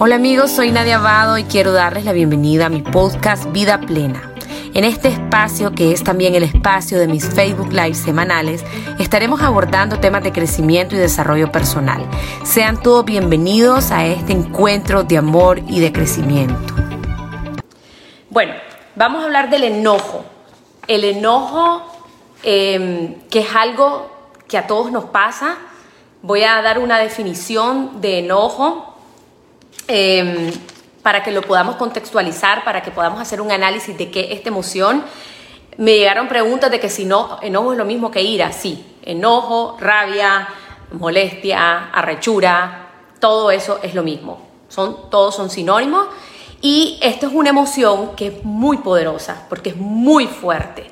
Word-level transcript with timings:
Hola 0.00 0.14
amigos, 0.14 0.52
soy 0.52 0.70
Nadia 0.70 0.98
Abado 0.98 1.38
y 1.38 1.42
quiero 1.42 1.72
darles 1.72 2.04
la 2.04 2.12
bienvenida 2.12 2.66
a 2.66 2.68
mi 2.68 2.82
podcast 2.82 3.50
Vida 3.50 3.80
Plena. 3.80 4.32
En 4.72 4.84
este 4.84 5.08
espacio, 5.08 5.72
que 5.72 5.90
es 5.90 6.04
también 6.04 6.36
el 6.36 6.44
espacio 6.44 7.00
de 7.00 7.08
mis 7.08 7.28
Facebook 7.28 7.72
Live 7.72 7.94
semanales, 7.94 8.64
estaremos 9.00 9.42
abordando 9.42 9.98
temas 9.98 10.22
de 10.22 10.30
crecimiento 10.30 10.94
y 10.94 10.98
desarrollo 10.98 11.50
personal. 11.50 12.08
Sean 12.44 12.80
todos 12.80 13.04
bienvenidos 13.06 13.90
a 13.90 14.06
este 14.06 14.32
encuentro 14.34 15.02
de 15.02 15.18
amor 15.18 15.58
y 15.66 15.80
de 15.80 15.92
crecimiento. 15.92 16.74
Bueno, 18.30 18.54
vamos 18.94 19.22
a 19.22 19.24
hablar 19.24 19.50
del 19.50 19.64
enojo. 19.64 20.24
El 20.86 21.02
enojo, 21.02 21.82
em, 22.44 23.16
que 23.30 23.40
es 23.40 23.52
algo 23.52 24.12
que 24.46 24.58
a 24.58 24.68
todos 24.68 24.92
nos 24.92 25.06
pasa. 25.06 25.56
Voy 26.22 26.44
a 26.44 26.62
dar 26.62 26.78
una 26.78 27.00
definición 27.00 28.00
de 28.00 28.20
enojo 28.20 28.87
Em, 29.86 30.50
para 31.02 31.22
que 31.22 31.30
lo 31.30 31.42
podamos 31.42 31.76
contextualizar, 31.76 32.64
para 32.64 32.82
que 32.82 32.90
podamos 32.90 33.20
hacer 33.20 33.40
un 33.40 33.50
análisis 33.50 33.96
de 33.96 34.10
qué 34.10 34.32
esta 34.32 34.48
emoción. 34.48 35.04
Me 35.78 35.96
llegaron 35.96 36.28
preguntas 36.28 36.70
de 36.70 36.80
que 36.80 36.90
si 36.90 37.04
no, 37.04 37.38
enojo 37.40 37.72
es 37.72 37.78
lo 37.78 37.84
mismo 37.84 38.10
que 38.10 38.20
ira. 38.20 38.52
Sí, 38.52 38.84
enojo, 39.02 39.76
rabia, 39.80 40.48
molestia, 40.92 41.90
arrechura, 41.92 42.90
todo 43.20 43.50
eso 43.50 43.78
es 43.82 43.94
lo 43.94 44.02
mismo. 44.02 44.46
Son, 44.68 45.08
todos 45.10 45.34
son 45.34 45.50
sinónimos. 45.50 46.08
Y 46.60 46.98
esto 47.00 47.28
es 47.28 47.32
una 47.32 47.50
emoción 47.50 48.16
que 48.16 48.26
es 48.26 48.44
muy 48.44 48.78
poderosa, 48.78 49.46
porque 49.48 49.70
es 49.70 49.76
muy 49.76 50.26
fuerte. 50.26 50.90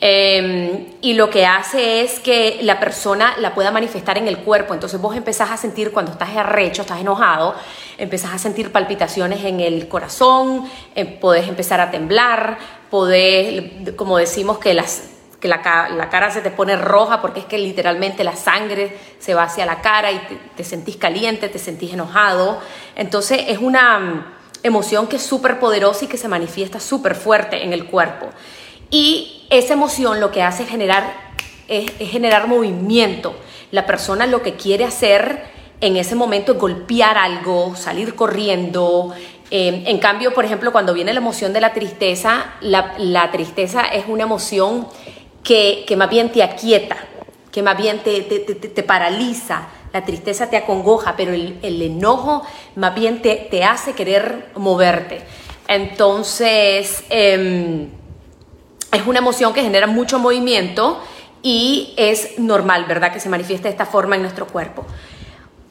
Em, 0.00 0.94
y 1.00 1.14
lo 1.14 1.30
que 1.30 1.46
hace 1.46 2.00
es 2.00 2.18
que 2.18 2.58
la 2.62 2.80
persona 2.80 3.34
la 3.38 3.54
pueda 3.54 3.70
manifestar 3.70 4.18
en 4.18 4.26
el 4.26 4.38
cuerpo. 4.38 4.74
Entonces 4.74 5.00
vos 5.00 5.14
empezás 5.14 5.50
a 5.50 5.56
sentir 5.56 5.92
cuando 5.92 6.10
estás 6.10 6.30
arrecho, 6.36 6.82
estás 6.82 7.00
enojado, 7.00 7.54
empezás 7.98 8.32
a 8.34 8.38
sentir 8.38 8.72
palpitaciones 8.72 9.44
en 9.44 9.60
el 9.60 9.88
corazón, 9.88 10.68
eh, 10.94 11.04
podés 11.04 11.48
empezar 11.48 11.80
a 11.80 11.90
temblar, 11.90 12.58
podés, 12.90 13.94
como 13.96 14.18
decimos, 14.18 14.58
que 14.58 14.74
las 14.74 15.08
que 15.42 15.48
la, 15.48 15.60
cara 15.60 16.30
se 16.30 16.40
te 16.40 16.52
pone 16.52 16.76
roja 16.76 17.20
porque 17.20 17.40
es 17.40 17.46
que 17.46 17.58
literalmente 17.58 18.22
la 18.22 18.36
sangre 18.36 18.96
se 19.18 19.34
va 19.34 19.42
hacia 19.42 19.66
la 19.66 19.80
cara 19.80 20.12
y 20.12 20.18
te, 20.18 20.38
te 20.56 20.62
sentís 20.62 20.96
caliente, 20.96 21.48
te 21.48 21.58
sentís 21.58 21.92
enojado. 21.92 22.60
Entonces 22.94 23.40
es 23.48 23.58
una 23.58 23.98
mm, 23.98 24.24
emoción 24.62 25.08
que 25.08 25.16
es 25.16 25.22
súper 25.22 25.58
poderosa 25.58 26.04
y 26.04 26.08
que 26.08 26.16
se 26.16 26.28
manifiesta 26.28 26.78
súper 26.78 27.16
fuerte 27.16 27.64
en 27.64 27.72
el 27.72 27.86
cuerpo. 27.86 28.28
Y 28.88 29.46
esa 29.50 29.72
emoción 29.72 30.20
lo 30.20 30.30
que 30.30 30.42
hace 30.42 30.64
generar, 30.64 31.12
es, 31.66 31.90
generar 31.98 32.46
movimiento. 32.46 33.34
La 33.72 33.84
persona 33.84 34.26
lo 34.26 34.42
que 34.42 34.54
quiere 34.54 34.84
hacer 34.84 35.42
en 35.82 35.96
ese 35.96 36.14
momento 36.14 36.54
golpear 36.54 37.18
algo, 37.18 37.74
salir 37.74 38.14
corriendo. 38.14 39.12
Eh, 39.50 39.82
en 39.86 39.98
cambio, 39.98 40.32
por 40.32 40.44
ejemplo, 40.44 40.70
cuando 40.70 40.94
viene 40.94 41.12
la 41.12 41.18
emoción 41.18 41.52
de 41.52 41.60
la 41.60 41.72
tristeza, 41.72 42.54
la, 42.60 43.30
tristeza 43.32 43.82
es 43.82 44.04
una 44.06 44.22
emoción 44.22 44.86
que, 45.42 45.84
más 45.96 46.08
bien 46.08 46.30
te 46.30 46.44
aquieta, 46.44 46.96
que 47.50 47.64
más 47.64 47.76
bien 47.76 47.98
te, 47.98 48.20
te, 48.22 48.82
paraliza. 48.84 49.68
La 49.92 50.04
tristeza 50.04 50.48
te 50.48 50.56
acongoja, 50.56 51.16
pero 51.16 51.34
el, 51.34 51.82
enojo 51.82 52.46
más 52.76 52.94
bien 52.94 53.20
te, 53.20 53.64
hace 53.64 53.92
querer 53.92 54.50
moverte. 54.54 55.20
Entonces, 55.66 57.02
em, 57.10 57.88
es 58.92 59.04
una 59.04 59.18
emoción 59.18 59.52
que 59.52 59.62
genera 59.62 59.88
mucho 59.88 60.20
movimiento 60.20 61.02
y 61.42 61.92
es 61.96 62.38
normal, 62.38 62.84
¿verdad? 62.86 63.12
Que 63.12 63.18
se 63.18 63.28
manifieste 63.28 63.64
de 63.64 63.72
esta 63.72 63.86
forma 63.86 64.14
en 64.14 64.22
nuestro 64.22 64.46
cuerpo. 64.46 64.86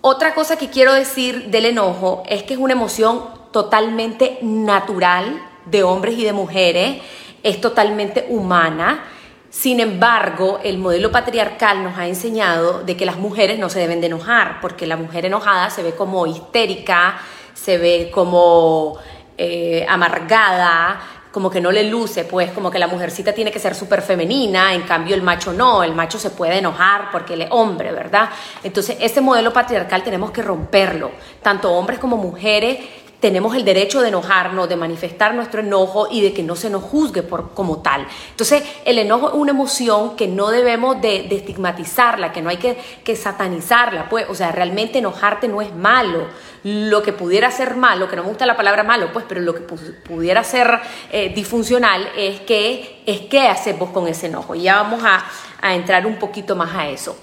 Otra 0.04 0.34
cosa 0.34 0.58
que 0.58 0.72
quiero 0.72 0.94
decir 0.94 1.52
del 1.52 1.66
enojo 1.68 2.24
es 2.28 2.42
que 2.42 2.56
es 2.56 2.60
una 2.60 2.74
emoción 2.74 3.24
totalmente 3.52 4.40
natural 4.42 5.40
de 5.66 5.84
hombres 5.84 6.18
y 6.18 6.24
de 6.24 6.34
mujeres, 6.34 7.02
es 7.44 7.62
totalmente 7.62 8.26
humana. 8.30 9.04
Sin 9.52 9.80
embargo, 9.80 10.60
el 10.64 10.80
modelo 10.80 11.12
patriarcal 11.12 11.84
nos 11.84 12.00
ha 12.00 12.08
enseñado 12.08 12.82
de 12.84 12.98
que 12.98 13.06
las 13.06 13.18
mujeres 13.18 13.60
no 13.60 13.70
se 13.70 13.80
deben 13.80 14.02
de 14.02 14.08
enojar, 14.08 14.60
porque 14.60 14.88
la 14.88 14.98
mujer 14.98 15.26
enojada 15.26 15.70
se 15.70 15.84
ve 15.84 15.94
como 15.94 16.26
histérica, 16.26 17.20
se 17.54 17.78
ve 17.78 18.10
como 18.12 18.98
eh, 19.38 19.86
amargada, 19.88 21.00
como 21.32 21.50
que 21.50 21.62
no 21.62 21.72
le 21.72 21.84
luce, 21.84 22.26
pues 22.26 22.52
como 22.52 22.70
que 22.70 22.78
la 22.78 22.88
mujercita 22.88 23.34
tiene 23.34 23.52
que 23.52 23.60
ser 23.60 23.74
súper 23.74 24.02
femenina, 24.02 24.74
en 24.74 24.82
cambio 24.84 25.16
el 25.16 25.22
macho 25.22 25.54
no, 25.54 25.84
el 25.84 25.96
macho 25.96 26.20
se 26.20 26.32
puede 26.32 26.58
enojar 26.58 27.10
porque 27.12 27.36
él 27.36 27.44
es 27.44 27.48
hombre, 27.52 27.92
¿verdad? 27.92 28.30
Entonces 28.64 28.98
ese 29.00 29.22
modelo 29.22 29.54
patriarcal 29.54 30.04
tenemos 30.04 30.32
que 30.32 30.42
romperlo, 30.42 31.12
tanto 31.42 31.72
hombres 31.72 32.00
como 32.00 32.18
mujeres 32.18 32.80
tenemos 33.22 33.56
el 33.56 33.64
derecho 33.64 34.02
de 34.02 34.08
enojarnos, 34.10 34.68
de 34.68 34.76
manifestar 34.76 35.36
nuestro 35.36 35.62
enojo 35.62 36.08
y 36.10 36.22
de 36.22 36.34
que 36.34 36.42
no 36.42 36.56
se 36.56 36.72
nos 36.72 36.84
juzgue 36.84 37.22
por, 37.22 37.54
como 37.54 37.82
tal. 37.82 38.08
Entonces, 38.32 38.64
el 38.84 38.98
enojo 38.98 39.30
es 39.30 39.36
una 39.36 39.52
emoción 39.52 40.16
que 40.16 40.28
no 40.28 40.50
debemos 40.50 41.00
de, 41.02 41.28
estigmatizarla, 41.34 42.34
que 42.34 42.42
no 42.42 42.50
hay 42.50 42.58
que, 42.58 42.78
que, 43.04 43.16
satanizarla. 43.16 44.10
Pues, 44.10 44.26
o 44.28 44.34
sea, 44.34 44.52
realmente 44.52 44.98
enojarte 44.98 45.48
no 45.48 45.62
es 45.62 45.74
malo. 45.74 46.26
Lo 46.64 47.04
que 47.04 47.14
pudiera 47.14 47.52
ser 47.52 47.76
malo, 47.76 48.10
que 48.10 48.16
no 48.16 48.24
me 48.24 48.30
gusta 48.30 48.48
la 48.48 48.58
palabra 48.58 48.84
malo, 48.84 49.14
pues, 49.14 49.24
pero 49.30 49.40
lo 49.40 49.54
que 49.54 49.62
pudiera 49.62 50.44
ser 50.44 50.80
eh, 51.12 51.32
disfuncional 51.34 52.10
es 52.18 52.42
que 52.42 53.04
es 53.06 53.22
qué 53.22 53.48
haces 53.48 53.78
vos 53.78 53.92
con 53.92 54.08
ese 54.08 54.28
enojo. 54.28 54.56
Y 54.56 54.64
ya 54.64 54.78
vamos 54.78 55.04
a, 55.04 55.24
a 55.62 55.76
entrar 55.76 56.08
un 56.08 56.18
poquito 56.18 56.56
más 56.56 56.74
a 56.74 56.88
eso. 56.88 57.16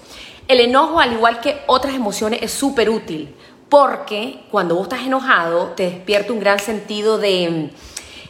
El 0.47 0.61
enojo, 0.61 0.99
al 0.99 1.11
igual 1.11 1.41
que 1.41 1.61
otras 1.67 1.93
emociones, 1.93 2.39
es 2.41 2.51
súper 2.51 2.89
útil 2.89 3.35
porque 3.69 4.39
cuando 4.51 4.75
vos 4.75 4.83
estás 4.83 5.05
enojado 5.05 5.73
te 5.75 5.83
despierta 5.83 6.33
un 6.33 6.39
gran 6.39 6.59
sentido 6.59 7.17
de, 7.17 7.69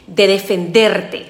defenderte, 0.06 1.26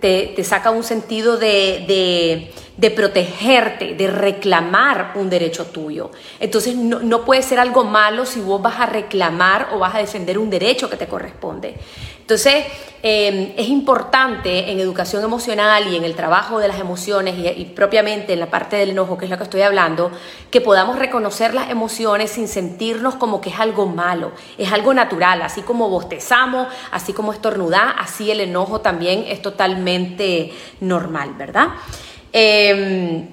te, 0.00 0.44
saca 0.44 0.70
un 0.70 0.84
sentido 0.84 1.36
de, 1.36 2.52
protegerte, 2.90 3.94
de 3.94 4.06
reclamar 4.08 5.12
un 5.16 5.28
derecho 5.28 5.66
tuyo. 5.66 6.10
Entonces 6.40 6.74
no, 6.74 7.00
no, 7.00 7.24
puede 7.24 7.42
ser 7.42 7.58
algo 7.58 7.84
malo 7.84 8.24
si 8.24 8.40
vos 8.40 8.60
vas 8.62 8.80
a 8.80 8.86
reclamar 8.86 9.68
o 9.72 9.78
vas 9.78 9.94
a 9.94 9.98
defender 9.98 10.38
un 10.38 10.50
derecho 10.50 10.88
que 10.88 10.96
te 10.96 11.06
corresponde. 11.06 11.76
Entonces, 12.22 12.64
em, 13.02 13.52
es 13.56 13.68
importante 13.68 14.70
en 14.70 14.78
educación 14.78 15.24
emocional 15.24 15.92
y 15.92 15.96
en 15.96 16.04
el 16.04 16.14
trabajo 16.14 16.60
de 16.60 16.68
las 16.68 16.78
emociones 16.78 17.34
y, 17.36 17.64
propiamente 17.64 18.32
en 18.32 18.40
la 18.40 18.46
parte 18.46 18.76
del 18.76 18.90
enojo, 18.90 19.18
que 19.18 19.24
es 19.24 19.30
lo 19.30 19.36
que 19.36 19.42
estoy 19.42 19.62
hablando, 19.62 20.12
que 20.48 20.60
podamos 20.60 20.98
reconocer 20.98 21.52
las 21.52 21.68
emociones 21.68 22.30
sin 22.30 22.46
sentirnos 22.46 23.16
como 23.16 23.40
que 23.40 23.50
es 23.50 23.58
algo 23.58 23.86
malo, 23.86 24.30
es 24.56 24.72
algo 24.72 24.94
natural, 24.94 25.42
así 25.42 25.62
como 25.62 25.88
bostezamos, 25.88 26.68
así 26.92 27.12
como 27.12 27.32
estornudar, 27.32 27.96
así 27.98 28.30
el 28.30 28.40
enojo 28.40 28.80
también 28.80 29.24
es 29.26 29.42
totalmente 29.42 30.52
normal, 30.80 31.34
¿verdad? 31.36 31.70
Em, 32.32 33.28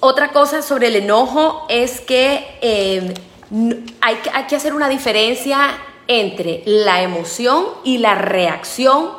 otra 0.00 0.28
cosa 0.28 0.62
sobre 0.62 0.88
el 0.88 0.96
enojo 0.96 1.66
es 1.68 2.00
que 2.00 2.58
em, 2.60 3.14
hay, 4.00 4.18
hay 4.32 4.44
que 4.44 4.56
hacer 4.56 4.74
una 4.74 4.88
diferencia 4.88 5.78
entre 6.08 6.62
la 6.66 7.02
emoción 7.02 7.66
y 7.84 7.98
la 7.98 8.14
reacción 8.14 9.10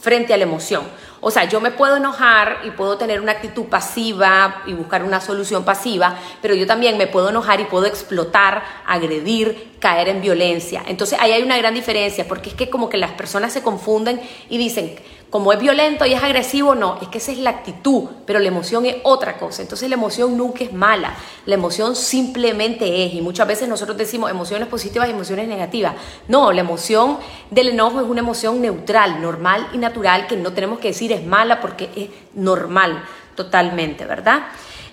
frente 0.00 0.34
a 0.34 0.36
la 0.36 0.44
emoción. 0.44 0.82
O 1.20 1.32
sea, 1.32 1.44
yo 1.44 1.60
me 1.60 1.72
puedo 1.72 1.96
enojar 1.96 2.60
y 2.64 2.70
puedo 2.70 2.96
tener 2.96 3.20
una 3.20 3.32
actitud 3.32 3.64
pasiva 3.64 4.62
y 4.66 4.72
buscar 4.72 5.02
una 5.02 5.20
solución 5.20 5.64
pasiva, 5.64 6.16
pero 6.40 6.54
yo 6.54 6.66
también 6.66 6.96
me 6.96 7.08
puedo 7.08 7.30
enojar 7.30 7.60
y 7.60 7.64
puedo 7.64 7.86
explotar, 7.86 8.62
agredir, 8.86 9.72
caer 9.80 10.08
en 10.08 10.20
violencia. 10.20 10.84
Entonces 10.86 11.18
ahí 11.20 11.32
hay 11.32 11.42
una 11.42 11.58
gran 11.58 11.74
diferencia, 11.74 12.26
porque 12.28 12.50
es 12.50 12.54
que 12.54 12.70
como 12.70 12.88
que 12.88 12.98
las 12.98 13.10
personas 13.12 13.52
se 13.52 13.62
confunden 13.62 14.20
y 14.48 14.58
dicen, 14.58 14.94
como 15.30 15.52
es 15.52 15.60
violento 15.60 16.06
y 16.06 16.14
es 16.14 16.22
agresivo, 16.22 16.74
no, 16.74 16.98
es 17.02 17.08
que 17.08 17.18
esa 17.18 17.32
es 17.32 17.38
la 17.38 17.50
actitud, 17.50 18.04
pero 18.24 18.38
la 18.38 18.48
emoción 18.48 18.86
es 18.86 18.96
otra 19.02 19.36
cosa. 19.36 19.60
Entonces 19.60 19.88
la 19.88 19.96
emoción 19.96 20.36
nunca 20.36 20.64
es 20.64 20.72
mala, 20.72 21.14
la 21.44 21.54
emoción 21.54 21.94
simplemente 21.94 23.04
es, 23.04 23.14
y 23.14 23.20
muchas 23.20 23.46
veces 23.46 23.68
nosotros 23.68 23.96
decimos 23.98 24.30
emociones 24.30 24.68
positivas 24.68 25.08
y 25.08 25.12
emociones 25.12 25.46
negativas. 25.46 25.94
No, 26.28 26.50
la 26.52 26.62
emoción 26.62 27.18
del 27.50 27.68
enojo 27.68 28.00
es 28.00 28.06
una 28.06 28.20
emoción 28.20 28.62
neutral, 28.62 29.20
normal 29.20 29.68
y 29.72 29.78
natural, 29.78 30.26
que 30.26 30.36
no 30.36 30.52
tenemos 30.52 30.78
que 30.78 30.88
decir 30.88 31.12
es 31.12 31.26
mala 31.26 31.60
porque 31.60 31.90
es 31.94 32.08
normal 32.34 33.04
totalmente, 33.34 34.06
¿verdad? 34.06 34.46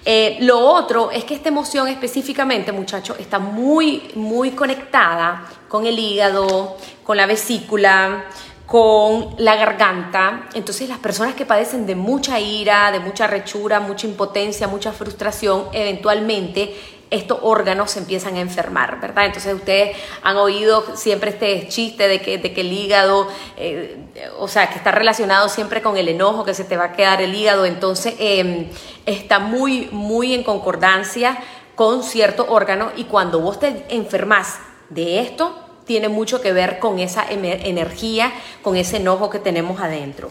Eh, 0.08 0.38
lo 0.42 0.60
otro 0.60 1.10
es 1.10 1.24
que 1.24 1.34
esta 1.34 1.50
emoción 1.50 1.88
específicamente, 1.88 2.72
muchachos, 2.72 3.18
está 3.20 3.40
muy, 3.40 4.12
muy 4.14 4.52
conectada 4.52 5.48
con 5.68 5.88
el 5.88 5.98
hígado, 5.98 6.78
con 7.04 7.18
la 7.18 7.26
vesícula, 7.26 8.26
con 8.66 9.36
la 9.38 9.56
garganta. 9.56 10.48
Entonces 10.54 10.90
las 10.90 11.00
personas 11.00 11.36
que 11.36 11.46
padecen 11.46 11.86
de 11.86 11.96
mucha 11.96 12.40
ira, 12.40 12.92
de 12.92 13.00
mucha 13.00 13.28
rechura, 13.28 13.80
mucha 13.80 14.08
impotencia, 14.08 14.68
mucha 14.68 14.92
frustración, 14.92 15.66
eventualmente 15.72 16.76
estos 17.12 17.40
órganos 17.44 17.92
se 17.92 18.00
empiezan 18.00 18.36
a 18.36 18.42
enfermar, 18.42 19.00
¿verdad? 19.00 19.26
Entonces 19.26 19.54
ustedes 19.54 19.96
han 20.24 20.38
oído 20.38 20.84
siempre 20.96 21.32
este 21.32 21.68
chiste 21.68 22.08
de 22.08 22.20
que, 22.20 22.38
de 22.38 22.54
que 22.54 22.62
el 22.62 22.74
hígado, 22.74 23.28
eh, 23.58 23.98
o 24.40 24.48
sea, 24.48 24.70
que 24.70 24.76
está 24.76 24.92
relacionado 24.92 25.48
siempre 25.48 25.82
con 25.82 25.98
el 25.98 26.10
enojo, 26.10 26.44
que 26.44 26.54
se 26.54 26.64
te 26.64 26.78
va 26.78 26.86
a 26.86 26.92
quedar 26.94 27.22
el 27.22 27.34
hígado, 27.36 27.66
entonces 27.66 28.16
em, 28.20 28.70
está 29.06 29.40
muy, 29.40 29.88
muy 29.92 30.34
en 30.34 30.44
concordancia 30.44 31.38
con 31.76 32.04
cierto 32.04 32.48
órgano 32.50 32.92
y 32.96 33.04
cuando 33.04 33.40
vos 33.40 33.60
te 33.60 33.86
enfermas 33.90 34.58
de 34.90 35.20
esto, 35.20 35.65
tiene 35.86 36.10
mucho 36.10 36.42
que 36.42 36.54
ver 36.54 36.80
con 36.80 37.00
esa 37.00 37.26
energía, 37.30 38.32
con 38.62 38.76
ese 38.76 38.98
enojo 38.98 39.30
que 39.30 39.40
tenemos 39.40 39.80
adentro. 39.80 40.30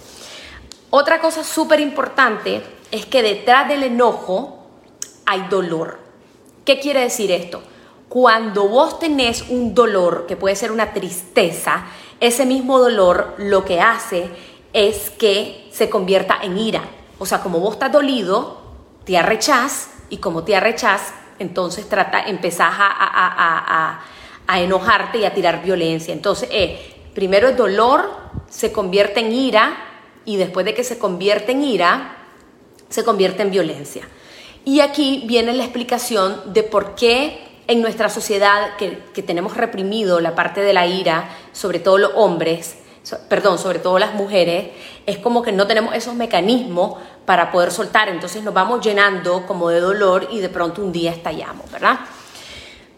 Otra 0.91 1.21
cosa 1.21 1.43
súper 1.43 1.81
importante 1.81 2.63
es 2.91 3.07
que 3.07 3.23
detrás 3.23 3.69
del 3.69 3.83
enojo 3.83 4.67
hay 5.27 5.47
dolor. 5.49 5.99
¿Qué 6.65 6.79
quiere 6.79 7.01
decir 7.01 7.31
esto? 7.31 7.63
Cuando 8.09 8.69
vos 8.69 8.99
tenés 8.99 9.43
un 9.49 9.75
dolor, 9.75 10.27
que 10.27 10.37
puede 10.37 10.55
ser 10.55 10.71
una 10.71 10.93
tristeza, 10.93 11.87
ese 12.21 12.47
mismo 12.47 12.79
dolor 12.79 13.35
lo 13.39 13.65
que 13.65 13.81
hace 13.81 14.29
es 14.73 15.11
que 15.11 15.69
se 15.73 15.91
convierta 15.91 16.39
en 16.43 16.59
ira. 16.59 16.83
O 17.19 17.27
sea, 17.27 17.41
como 17.41 17.61
vos 17.61 17.75
estás 17.75 17.93
dolido, 17.93 18.63
te 19.05 19.19
arrechás 19.19 19.91
y 20.11 20.19
como 20.19 20.45
te 20.45 20.55
arrechás, 20.55 21.13
entonces 21.39 21.89
trata, 21.89 22.23
empezás 22.23 22.73
a, 22.79 24.01
enojarte 24.49 25.19
y 25.19 25.25
a 25.25 25.35
tirar 25.35 25.63
violencia. 25.63 26.13
Entonces, 26.13 26.49
eh, 26.53 26.95
primero 27.15 27.49
el 27.49 27.57
dolor 27.57 28.11
se 28.49 28.73
convierte 28.73 29.21
en 29.21 29.33
ira 29.33 29.77
y 30.25 30.37
después 30.37 30.67
de 30.67 30.75
que 30.75 30.85
se 30.85 30.99
convierte 30.99 31.53
en 31.53 31.65
ira, 31.65 32.17
se 32.89 33.05
convierte 33.05 33.43
en 33.43 33.51
violencia. 33.51 34.09
Y 34.65 34.81
aquí 34.81 35.25
viene 35.27 35.53
la 35.53 35.65
explicación 35.65 36.53
de 36.53 36.63
por 36.63 36.95
qué 36.95 37.41
en 37.67 37.81
nuestra 37.81 38.09
sociedad 38.09 38.77
que, 38.77 38.99
que 39.15 39.23
tenemos 39.23 39.57
reprimido 39.57 40.21
la 40.21 40.35
parte 40.35 40.61
de 40.61 40.73
la 40.73 40.87
ira, 40.87 41.31
sobre 41.53 41.79
todo 41.79 41.99
los 41.99 42.13
hombres, 42.15 42.77
perdón, 43.29 43.59
sobre 43.59 43.79
todo 43.79 43.99
las 43.99 44.15
mujeres, 44.15 44.71
es 45.07 45.19
como 45.19 45.43
que 45.43 45.53
no 45.53 45.67
tenemos 45.67 45.95
esos 45.95 46.15
mecanismos 46.15 46.95
para 47.27 47.51
poder 47.51 47.71
soltar, 47.71 48.09
entonces 48.09 48.43
nos 48.43 48.55
vamos 48.55 48.85
llenando 48.85 49.47
como 49.47 49.69
de 49.69 49.81
dolor 49.81 50.29
y 50.31 50.41
de 50.41 50.49
pronto 50.49 50.83
un 50.83 50.93
día 50.93 51.11
estallamos, 51.11 51.71
¿verdad? 51.71 52.01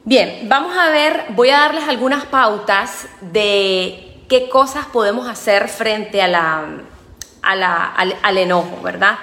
Bien, 0.07 0.43
vamos 0.45 0.77
a 0.77 0.89
ver, 0.91 1.25
voy 1.31 1.51
a 1.51 1.59
darles 1.59 1.89
algunas 1.89 2.27
pautas 2.27 3.09
de 3.21 4.23
qué 4.29 4.49
cosas 4.49 4.87
podemos 4.87 5.29
hacer 5.29 5.69
frente 5.69 6.23
al, 6.23 6.87
enojo, 8.39 8.81
¿verdad? 8.85 9.19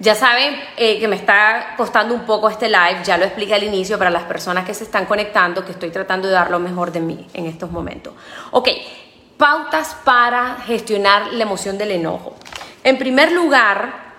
Ya 0.00 0.14
saben 0.14 0.60
eh, 0.76 1.00
que 1.00 1.08
me 1.08 1.16
está 1.16 1.72
costando 1.78 2.12
un 2.12 2.26
poco 2.26 2.50
este 2.50 2.68
live, 2.68 2.98
ya 3.02 3.16
lo 3.16 3.24
expliqué 3.24 3.54
al 3.54 3.62
inicio 3.62 3.96
para 3.96 4.10
las 4.10 4.24
personas 4.24 4.66
que 4.66 4.74
se 4.74 4.84
están 4.84 5.06
conectando, 5.06 5.64
que 5.64 5.72
estoy 5.72 5.88
tratando 5.88 6.28
de 6.28 6.34
dar 6.34 6.50
lo 6.50 6.58
mejor 6.58 6.92
de 6.92 7.00
mí 7.00 7.26
en 7.32 7.46
estos 7.46 7.70
momentos. 7.70 8.12
Ok, 8.50 8.68
pautas 9.38 9.96
para 10.04 10.56
gestionar 10.66 11.32
la 11.32 11.44
emoción 11.44 11.78
del 11.78 11.92
enojo. 11.92 12.36
En 12.82 12.98
primer 12.98 13.32
lugar, 13.32 14.12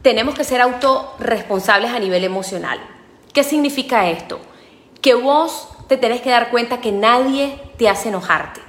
tenemos 0.00 0.36
que 0.36 0.44
ser 0.44 0.60
autorresponsables 0.60 1.90
a 1.90 1.98
nivel 1.98 2.22
emocional. 2.22 2.78
¿Qué 3.32 3.42
significa 3.42 4.08
esto? 4.08 4.40
Que 5.04 5.12
vos 5.12 5.68
te 5.86 5.98
tenés 5.98 6.22
que 6.22 6.30
dar 6.30 6.48
cuenta 6.48 6.80
que 6.80 6.90
nadie 6.90 7.60
te 7.76 7.90
hace 7.90 8.08
enojarte, 8.08 8.62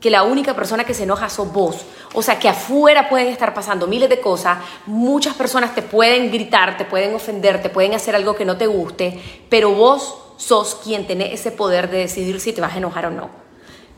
que 0.00 0.10
la 0.10 0.24
única 0.24 0.56
persona 0.56 0.82
que 0.82 0.94
se 0.94 1.04
enoja 1.04 1.28
sos 1.28 1.52
vos. 1.52 1.76
O 2.12 2.22
sea, 2.22 2.40
que 2.40 2.48
afuera 2.48 3.08
pueden 3.08 3.28
estar 3.28 3.54
pasando 3.54 3.86
miles 3.86 4.08
de 4.08 4.20
cosas, 4.20 4.58
muchas 4.86 5.36
personas 5.36 5.72
te 5.76 5.82
pueden 5.82 6.32
gritar, 6.32 6.76
te 6.76 6.84
pueden 6.84 7.14
ofender, 7.14 7.62
te 7.62 7.70
pueden 7.70 7.94
hacer 7.94 8.16
algo 8.16 8.34
que 8.34 8.44
no 8.44 8.56
te 8.56 8.66
guste, 8.66 9.22
pero 9.48 9.70
vos 9.70 10.16
sos 10.38 10.74
quien 10.82 11.06
tiene 11.06 11.32
ese 11.32 11.52
poder 11.52 11.88
de 11.88 11.98
decidir 11.98 12.40
si 12.40 12.52
te 12.52 12.60
vas 12.60 12.74
a 12.74 12.78
enojar 12.78 13.06
o 13.06 13.10
no. 13.12 13.30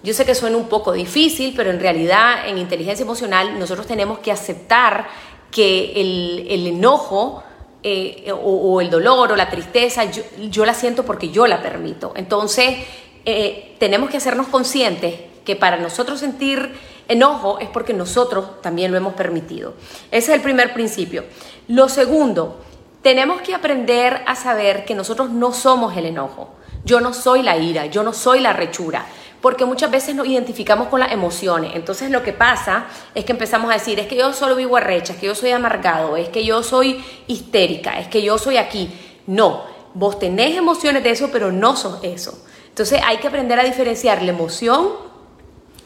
Yo 0.02 0.12
sé 0.12 0.26
que 0.26 0.34
suena 0.34 0.58
un 0.58 0.68
poco 0.68 0.92
difícil, 0.92 1.54
pero 1.56 1.70
en 1.70 1.80
realidad 1.80 2.46
en 2.48 2.58
inteligencia 2.58 3.04
emocional 3.04 3.58
nosotros 3.58 3.86
tenemos 3.86 4.18
que 4.18 4.30
aceptar 4.30 5.06
que 5.50 5.92
el, 5.96 6.66
enojo 6.66 7.44
eh, 7.82 8.32
o, 8.32 8.80
el 8.80 8.90
dolor 8.90 9.32
o 9.32 9.36
la 9.36 9.50
tristeza, 9.50 10.04
yo, 10.04 10.64
la 10.64 10.74
siento 10.74 11.04
porque 11.04 11.30
yo 11.30 11.46
la 11.46 11.62
permito. 11.62 12.12
Entonces, 12.14 12.76
eh, 13.24 13.74
tenemos 13.78 14.10
que 14.10 14.18
hacernos 14.18 14.48
conscientes 14.48 15.14
que 15.44 15.56
para 15.56 15.76
nosotros 15.76 16.20
sentir 16.20 16.72
enojo 17.08 17.58
es 17.58 17.68
porque 17.68 17.92
nosotros 17.92 18.60
también 18.62 18.90
lo 18.90 18.96
hemos 18.96 19.14
permitido. 19.14 19.74
Ese 20.10 20.30
es 20.30 20.36
el 20.36 20.40
primer 20.40 20.72
principio. 20.72 21.24
Lo 21.68 21.88
segundo, 21.88 22.60
tenemos 23.02 23.40
que 23.42 23.54
aprender 23.54 24.22
a 24.26 24.36
saber 24.36 24.84
que 24.84 24.94
nosotros 24.94 25.30
no 25.30 25.52
somos 25.52 25.96
el 25.96 26.06
enojo. 26.06 26.50
Yo 26.84 27.00
no 27.00 27.12
soy 27.12 27.42
la 27.42 27.56
ira, 27.56 27.86
yo 27.86 28.02
no 28.02 28.12
soy 28.12 28.40
la 28.40 28.52
rechura 28.52 29.06
porque 29.42 29.66
muchas 29.66 29.90
veces 29.90 30.14
nos 30.14 30.26
identificamos 30.26 30.88
con 30.88 31.00
las 31.00 31.12
emociones. 31.12 31.72
Entonces 31.74 32.10
lo 32.10 32.22
que 32.22 32.32
pasa 32.32 32.86
es 33.14 33.24
que 33.24 33.32
empezamos 33.32 33.70
a 33.70 33.74
decir, 33.74 33.98
es 33.98 34.06
que 34.06 34.16
yo 34.16 34.32
solo 34.32 34.54
vivo 34.54 34.76
arrecha, 34.76 35.12
es 35.12 35.18
que 35.18 35.26
yo 35.26 35.34
soy 35.34 35.50
amargado, 35.50 36.16
es 36.16 36.28
que 36.28 36.44
yo 36.44 36.62
soy 36.62 37.04
histérica, 37.26 37.98
es 37.98 38.06
que 38.06 38.22
yo 38.22 38.38
soy 38.38 38.56
aquí. 38.56 38.88
No, 39.26 39.64
vos 39.94 40.18
tenés 40.18 40.56
emociones 40.56 41.02
de 41.02 41.10
eso, 41.10 41.28
pero 41.32 41.50
no 41.50 41.76
sos 41.76 41.98
eso. 42.04 42.42
Entonces 42.68 43.00
hay 43.04 43.18
que 43.18 43.26
aprender 43.26 43.58
a 43.58 43.64
diferenciar 43.64 44.22
la 44.22 44.30
emoción 44.30 44.90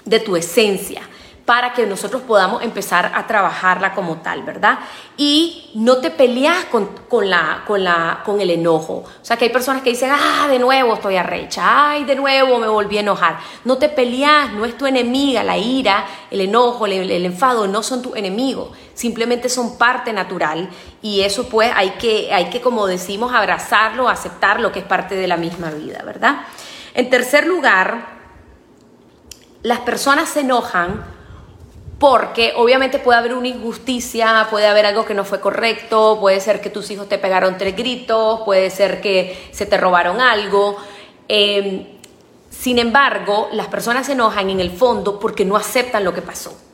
de 0.04 0.20
tu 0.20 0.36
esencia 0.36 1.02
para 1.46 1.72
que 1.72 1.86
nosotros 1.86 2.22
podamos 2.22 2.62
empezar 2.64 3.12
a 3.14 3.24
trabajarla 3.28 3.94
como 3.94 4.16
tal, 4.16 4.42
¿verdad? 4.42 4.80
Y 5.16 5.70
no 5.74 5.98
te 5.98 6.10
peleas 6.10 6.64
con, 6.64 6.90
la, 7.30 7.62
con, 7.64 7.84
la, 7.84 8.22
con 8.24 8.40
el 8.40 8.50
enojo. 8.50 9.04
O 9.22 9.24
sea, 9.24 9.36
que 9.36 9.44
hay 9.44 9.52
personas 9.52 9.82
que 9.82 9.90
dicen, 9.90 10.10
ah, 10.12 10.48
de 10.48 10.58
nuevo 10.58 10.94
estoy 10.94 11.16
arrecha, 11.16 11.90
ay, 11.90 12.04
de 12.04 12.16
nuevo 12.16 12.58
me 12.58 12.66
volví 12.66 12.96
a 12.96 13.00
enojar. 13.00 13.38
No 13.64 13.78
te 13.78 13.88
peleas, 13.88 14.52
no 14.54 14.64
es 14.64 14.76
tu 14.76 14.86
enemiga, 14.86 15.44
la 15.44 15.56
ira, 15.56 16.04
el 16.32 16.40
enojo, 16.40 16.84
el, 16.86 17.08
el 17.08 17.24
enfado 17.24 17.68
no 17.68 17.80
son 17.80 18.02
tu 18.02 18.16
enemigo, 18.16 18.72
simplemente 18.94 19.48
son 19.48 19.78
parte 19.78 20.12
natural 20.12 20.68
y 21.00 21.20
eso 21.20 21.48
pues 21.48 21.70
hay 21.76 21.90
que, 21.90 22.34
hay 22.34 22.50
que, 22.50 22.60
como 22.60 22.88
decimos, 22.88 23.32
abrazarlo, 23.32 24.08
aceptarlo, 24.08 24.72
que 24.72 24.80
es 24.80 24.84
parte 24.84 25.14
de 25.14 25.28
la 25.28 25.36
misma 25.36 25.70
vida, 25.70 26.02
¿verdad? 26.04 26.40
En 26.92 27.08
tercer 27.08 27.46
lugar, 27.46 28.16
las 29.62 29.78
personas 29.80 30.28
se 30.28 30.40
enojan 30.40 31.15
porque 31.98 32.52
obviamente 32.56 32.98
puede 32.98 33.18
haber 33.18 33.34
una 33.34 33.48
injusticia, 33.48 34.46
puede 34.50 34.66
haber 34.66 34.86
algo 34.86 35.04
que 35.04 35.14
no 35.14 35.24
fue 35.24 35.40
correcto, 35.40 36.18
puede 36.20 36.40
ser 36.40 36.60
que 36.60 36.70
tus 36.70 36.90
hijos 36.90 37.08
te 37.08 37.18
pegaron 37.18 37.56
tres 37.56 37.74
gritos, 37.76 38.40
puede 38.44 38.70
ser 38.70 39.00
que 39.00 39.48
se 39.52 39.66
te 39.66 39.78
robaron 39.78 40.20
algo. 40.20 40.76
Em, 41.28 41.86
sin 42.50 42.78
embargo, 42.78 43.48
las 43.52 43.68
personas 43.68 44.06
se 44.06 44.12
enojan 44.12 44.50
en 44.50 44.60
el 44.60 44.70
fondo 44.70 45.18
porque 45.18 45.44
no 45.44 45.56
aceptan 45.56 46.04
lo 46.04 46.12
que 46.12 46.22
pasó 46.22 46.65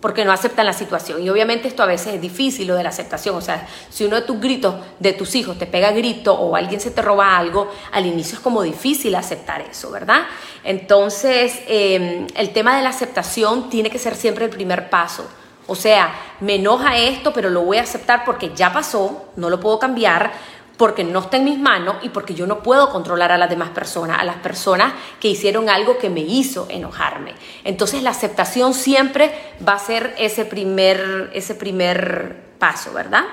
porque 0.00 0.24
no 0.24 0.32
aceptan 0.32 0.66
la 0.66 0.72
situación. 0.72 1.22
Y 1.22 1.28
obviamente 1.28 1.68
esto 1.68 1.82
a 1.82 1.86
veces 1.86 2.14
es 2.14 2.20
difícil, 2.20 2.66
lo 2.66 2.74
de 2.74 2.82
la 2.82 2.88
aceptación. 2.88 3.36
O 3.36 3.40
sea, 3.40 3.66
si 3.90 4.04
uno 4.04 4.16
de 4.16 4.22
tus 4.22 4.40
gritos, 4.40 4.74
de 4.98 5.12
tus 5.12 5.34
hijos, 5.34 5.58
te 5.58 5.66
pega 5.66 5.90
grito 5.90 6.34
o 6.34 6.56
alguien 6.56 6.80
se 6.80 6.90
te 6.90 7.02
roba 7.02 7.36
algo, 7.36 7.70
al 7.92 8.06
inicio 8.06 8.36
es 8.36 8.40
como 8.40 8.62
difícil 8.62 9.14
aceptar 9.14 9.60
eso, 9.60 9.90
¿verdad? 9.90 10.22
Entonces, 10.64 11.60
em, 11.66 12.26
el 12.34 12.50
tema 12.50 12.76
de 12.76 12.82
la 12.82 12.88
aceptación 12.90 13.68
tiene 13.68 13.90
que 13.90 13.98
ser 13.98 14.14
siempre 14.14 14.46
el 14.46 14.50
primer 14.50 14.88
paso. 14.88 15.28
O 15.66 15.76
sea, 15.76 16.12
me 16.40 16.56
enoja 16.56 16.96
esto, 16.96 17.32
pero 17.32 17.48
lo 17.50 17.62
voy 17.62 17.76
a 17.76 17.82
aceptar 17.82 18.24
porque 18.24 18.50
ya 18.56 18.72
pasó, 18.72 19.26
no 19.36 19.50
lo 19.50 19.60
puedo 19.60 19.78
cambiar, 19.78 20.32
porque 20.80 21.04
no 21.04 21.18
está 21.18 21.36
en 21.36 21.44
mis 21.44 21.58
manos 21.58 21.96
y 22.00 22.08
porque 22.08 22.32
yo 22.32 22.46
no 22.46 22.62
puedo 22.62 22.88
controlar 22.88 23.30
a 23.32 23.36
las 23.36 23.50
demás 23.50 23.68
personas, 23.68 24.18
a 24.18 24.24
las 24.24 24.36
personas 24.36 24.94
que 25.20 25.28
hicieron 25.28 25.68
algo 25.68 25.98
que 25.98 26.08
me 26.08 26.20
hizo 26.20 26.68
enojarme. 26.70 27.34
Entonces 27.64 28.02
la 28.02 28.08
aceptación 28.08 28.72
siempre 28.72 29.30
va 29.68 29.74
a 29.74 29.78
ser 29.78 30.14
ese 30.16 30.46
primer, 30.46 31.32
ese 31.34 31.54
primer 31.54 32.54
paso, 32.58 32.94
¿verdad? 32.94 33.24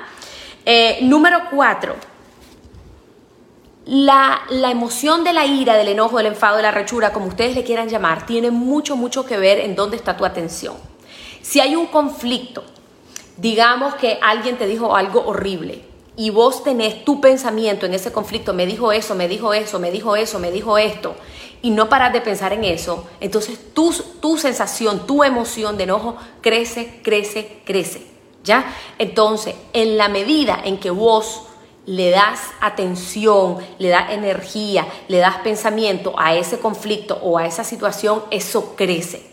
Eh, 0.65 0.99
número 1.03 1.43
cuatro, 1.49 1.95
la, 3.85 4.41
la, 4.49 4.69
emoción 4.69 5.23
de 5.23 5.31
la 5.31 5.45
ira, 5.45 5.75
del 5.77 5.87
enojo, 5.87 6.17
del 6.17 6.25
enfado, 6.25 6.57
de 6.57 6.63
la 6.63 6.71
rechura, 6.71 7.13
como 7.13 7.27
ustedes 7.27 7.55
le 7.55 7.63
quieran 7.63 7.87
llamar, 7.87 8.25
tiene 8.25 8.51
mucho, 8.51 8.97
mucho 8.97 9.25
que 9.25 9.37
ver 9.37 9.59
en 9.59 9.73
dónde 9.73 9.95
está 9.95 10.17
tu 10.17 10.25
atención. 10.25 10.75
Si 11.41 11.61
hay 11.61 11.77
un 11.77 11.87
conflicto, 11.87 12.65
digamos 13.37 13.95
que 13.95 14.19
alguien 14.21 14.57
te 14.57 14.67
dijo 14.67 14.97
algo 14.97 15.25
horrible, 15.25 15.86
y 16.17 16.31
vos 16.31 16.63
tenés 16.63 17.05
tu 17.05 17.21
pensamiento 17.21 17.85
en 17.85 17.93
ese 17.93 18.11
conflicto, 18.11 18.53
me 18.53 18.65
dijo 18.65 18.91
eso, 18.91 19.13
me 19.13 19.27
dijo 19.27 19.53
eso, 19.53 19.79
me 19.79 19.91
dijo 19.91 20.15
eso, 20.15 20.39
me 20.39 20.51
dijo 20.51 20.77
esto, 20.79 21.15
y 21.61 21.69
no 21.69 21.89
paras 21.89 22.11
de 22.11 22.21
pensar 22.21 22.53
en 22.53 22.63
eso, 22.63 23.05
entonces 23.21 23.73
tu, 23.73 23.93
tu 24.19 24.37
sensación, 24.37 25.05
tu 25.05 25.23
emoción 25.23 25.77
de 25.77 25.83
enojo 25.83 26.17
crece, 26.41 26.99
crece, 27.03 27.61
crece. 27.63 28.17
¿Ya? 28.43 28.73
Entonces, 28.97 29.55
en 29.73 29.97
la 29.97 30.07
medida 30.07 30.57
en 30.63 30.79
que 30.79 30.89
vos 30.89 31.43
le 31.85 32.11
das 32.11 32.39
atención, 32.61 33.57
le 33.77 33.89
das 33.89 34.11
energía, 34.11 34.87
le 35.09 35.17
das 35.17 35.37
pensamiento 35.39 36.13
a 36.17 36.33
ese 36.33 36.57
conflicto 36.57 37.19
o 37.21 37.37
a 37.37 37.45
esa 37.45 37.65
situación, 37.65 38.23
eso 38.31 38.75
crece. 38.75 39.25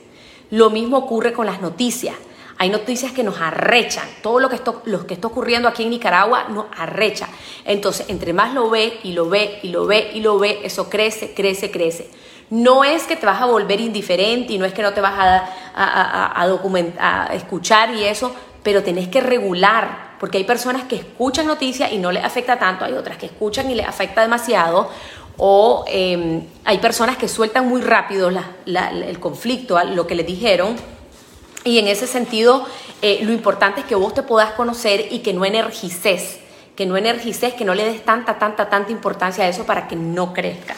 Lo 0.50 0.70
mismo 0.70 0.98
ocurre 0.98 1.32
con 1.32 1.46
las 1.46 1.60
noticias. 1.60 2.16
Hay 2.58 2.70
noticias 2.70 3.12
que 3.12 3.22
nos 3.22 3.40
arrechan. 3.40 4.08
Todo 4.22 4.40
lo 4.40 4.48
que, 4.48 4.56
está, 4.56 4.74
lo 4.84 5.06
que 5.06 5.14
está 5.14 5.26
ocurriendo 5.26 5.68
aquí 5.68 5.82
en 5.82 5.90
Nicaragua 5.90 6.44
nos 6.48 6.66
arrecha. 6.76 7.28
Entonces, 7.64 8.08
entre 8.08 8.32
más 8.32 8.54
lo 8.54 8.70
ve 8.70 9.00
y 9.02 9.12
lo 9.12 9.28
ve 9.28 9.58
y 9.62 9.68
lo 9.68 9.86
ve 9.86 10.10
y 10.14 10.20
lo 10.20 10.38
ve, 10.38 10.60
eso 10.62 10.88
crece, 10.88 11.34
crece, 11.34 11.70
crece. 11.70 12.10
No 12.50 12.84
es 12.84 13.04
que 13.04 13.16
te 13.16 13.26
vas 13.26 13.40
a 13.40 13.46
volver 13.46 13.80
indiferente 13.80 14.52
y 14.52 14.58
no 14.58 14.64
es 14.64 14.72
que 14.72 14.82
no 14.82 14.92
te 14.92 15.00
vas 15.00 15.18
a, 15.18 15.48
a, 15.74 16.42
a, 16.42 17.26
a 17.26 17.34
escuchar 17.34 17.94
y 17.94 18.04
eso, 18.04 18.32
pero 18.62 18.82
tenés 18.82 19.08
que 19.08 19.20
regular, 19.20 20.16
porque 20.18 20.38
hay 20.38 20.44
personas 20.44 20.84
que 20.84 20.96
escuchan 20.96 21.46
noticias 21.46 21.92
y 21.92 21.98
no 21.98 22.12
les 22.12 22.24
afecta 22.24 22.58
tanto, 22.58 22.84
hay 22.84 22.94
otras 22.94 23.18
que 23.18 23.26
escuchan 23.26 23.70
y 23.70 23.74
les 23.74 23.86
afecta 23.86 24.22
demasiado, 24.22 24.88
o 25.36 25.84
em, 25.86 26.46
hay 26.64 26.78
personas 26.78 27.16
que 27.16 27.28
sueltan 27.28 27.68
muy 27.68 27.82
rápido 27.82 28.30
el 28.30 29.20
conflicto, 29.20 29.82
lo 29.84 30.06
que 30.06 30.14
les 30.14 30.26
dijeron. 30.26 30.76
Y 31.64 31.78
en 31.78 31.88
ese 31.88 32.06
sentido, 32.06 32.66
eh, 33.00 33.20
lo 33.22 33.32
importante 33.32 33.80
es 33.80 33.86
que 33.86 33.94
vos 33.94 34.12
te 34.14 34.22
puedas 34.22 34.52
conocer 34.52 35.08
y 35.10 35.20
que 35.20 35.32
no 35.32 35.44
energices, 35.44 36.38
que 36.76 36.86
no 36.86 36.96
energices, 36.96 37.54
que 37.54 37.64
no 37.64 37.74
le 37.74 37.84
des 37.84 38.04
tanta, 38.04 38.38
tanta, 38.38 38.68
tanta 38.68 38.92
importancia 38.92 39.44
a 39.44 39.48
eso 39.48 39.64
para 39.64 39.88
que 39.88 39.96
no 39.96 40.32
crezca, 40.34 40.76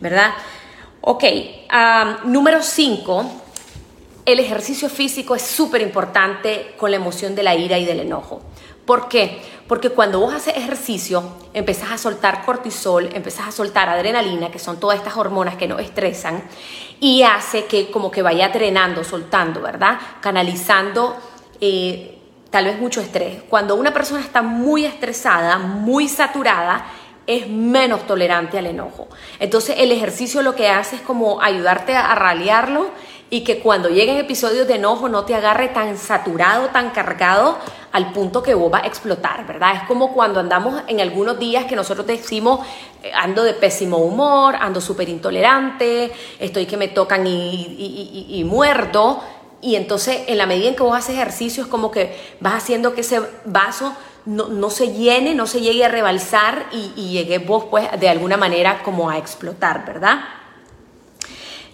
¿verdad? 0.00 0.32
Ok, 1.00 1.24
número 2.24 2.62
5, 2.62 3.30
el 4.26 4.38
ejercicio 4.38 4.88
físico 4.88 5.34
es 5.34 5.42
súper 5.42 5.80
importante 5.80 6.74
con 6.76 6.90
la 6.90 6.98
emoción 6.98 7.34
de 7.34 7.42
la 7.42 7.54
ira 7.54 7.78
y 7.78 7.84
del 7.84 8.00
enojo. 8.00 8.42
¿Por 8.84 9.08
qué? 9.08 9.40
Porque 9.66 9.90
cuando 9.90 10.20
vos 10.20 10.34
haces 10.34 10.56
ejercicio, 10.56 11.22
empezás 11.54 11.92
a 11.92 11.98
soltar 11.98 12.44
cortisol, 12.44 13.08
empezás 13.14 13.48
a 13.48 13.52
soltar 13.52 13.88
adrenalina, 13.88 14.50
que 14.50 14.58
son 14.58 14.78
todas 14.78 14.98
estas 14.98 15.16
hormonas 15.16 15.56
que 15.56 15.68
nos 15.68 15.80
estresan, 15.80 16.42
y 17.00 17.22
hace 17.22 17.64
que 17.64 17.90
como 17.90 18.10
que 18.10 18.22
vaya 18.22 18.50
drenando, 18.50 19.02
soltando, 19.02 19.62
¿verdad? 19.62 19.98
Canalizando 20.20 21.16
eh, 21.60 22.18
tal 22.50 22.66
vez 22.66 22.78
mucho 22.78 23.00
estrés. 23.00 23.42
Cuando 23.48 23.74
una 23.74 23.92
persona 23.92 24.20
está 24.20 24.42
muy 24.42 24.84
estresada, 24.84 25.58
muy 25.58 26.08
saturada, 26.08 26.86
es 27.26 27.48
menos 27.48 28.06
tolerante 28.06 28.58
al 28.58 28.66
enojo. 28.66 29.08
Entonces 29.38 29.76
el 29.78 29.92
ejercicio 29.92 30.42
lo 30.42 30.54
que 30.54 30.68
hace 30.68 30.96
es 30.96 31.02
como 31.02 31.40
ayudarte 31.40 31.96
a 31.96 32.14
ralearlo 32.14 32.90
y 33.30 33.42
que 33.42 33.60
cuando 33.60 33.88
lleguen 33.88 34.16
episodios 34.16 34.66
de 34.66 34.74
enojo 34.74 35.08
no 35.08 35.24
te 35.24 35.36
agarre 35.36 35.68
tan 35.68 35.96
saturado, 35.96 36.68
tan 36.68 36.90
cargado 36.90 37.58
al 37.92 38.12
punto 38.12 38.42
que 38.42 38.54
vos 38.54 38.70
vas 38.70 38.82
a 38.82 38.86
explotar, 38.86 39.46
¿verdad? 39.46 39.76
Es 39.76 39.82
como 39.84 40.12
cuando 40.12 40.40
andamos 40.40 40.82
en 40.88 41.00
algunos 41.00 41.38
días 41.38 41.64
que 41.66 41.76
nosotros 41.76 42.06
decimos, 42.06 42.66
eh, 43.02 43.12
ando 43.14 43.44
de 43.44 43.54
pésimo 43.54 43.98
humor, 43.98 44.56
ando 44.56 44.80
súper 44.80 45.08
intolerante, 45.08 46.12
estoy 46.40 46.66
que 46.66 46.76
me 46.76 46.88
tocan 46.88 47.24
y, 47.26 48.26
y, 48.28 48.44
muerdo. 48.44 49.22
Y 49.60 49.76
entonces 49.76 50.22
en 50.26 50.36
la 50.36 50.46
medida 50.46 50.68
en 50.68 50.74
que 50.74 50.82
vos 50.82 50.96
haces 50.96 51.14
ejercicio 51.14 51.62
es 51.62 51.68
como 51.68 51.90
que 51.90 52.16
vas 52.40 52.54
haciendo 52.54 52.94
que 52.94 53.02
ese 53.02 53.20
vaso 53.44 53.92
no, 54.26 54.70
se 54.70 54.92
llene, 54.92 55.34
no 55.34 55.46
se 55.46 55.60
llegue 55.60 55.84
a 55.84 55.88
rebalsar 55.88 56.66
y, 56.72 56.92
y 56.96 57.10
llegue 57.10 57.38
vos 57.38 57.64
pues 57.70 57.88
de 57.98 58.08
alguna 58.08 58.36
manera 58.36 58.82
como 58.82 59.08
a 59.08 59.18
explotar, 59.18 59.84
¿verdad? 59.86 60.20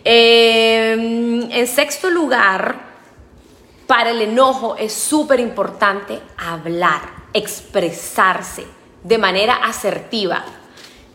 Em, 0.09 1.51
en 1.51 1.67
sexto 1.67 2.11
lugar, 2.11 2.77
para 3.89 4.11
el 4.11 4.23
enojo 4.23 4.77
es 4.77 4.93
súper 4.93 5.41
importante 5.41 6.23
hablar, 6.39 7.01
expresarse 7.33 8.65
de 9.03 9.19
manera 9.19 9.57
asertiva, 9.57 10.45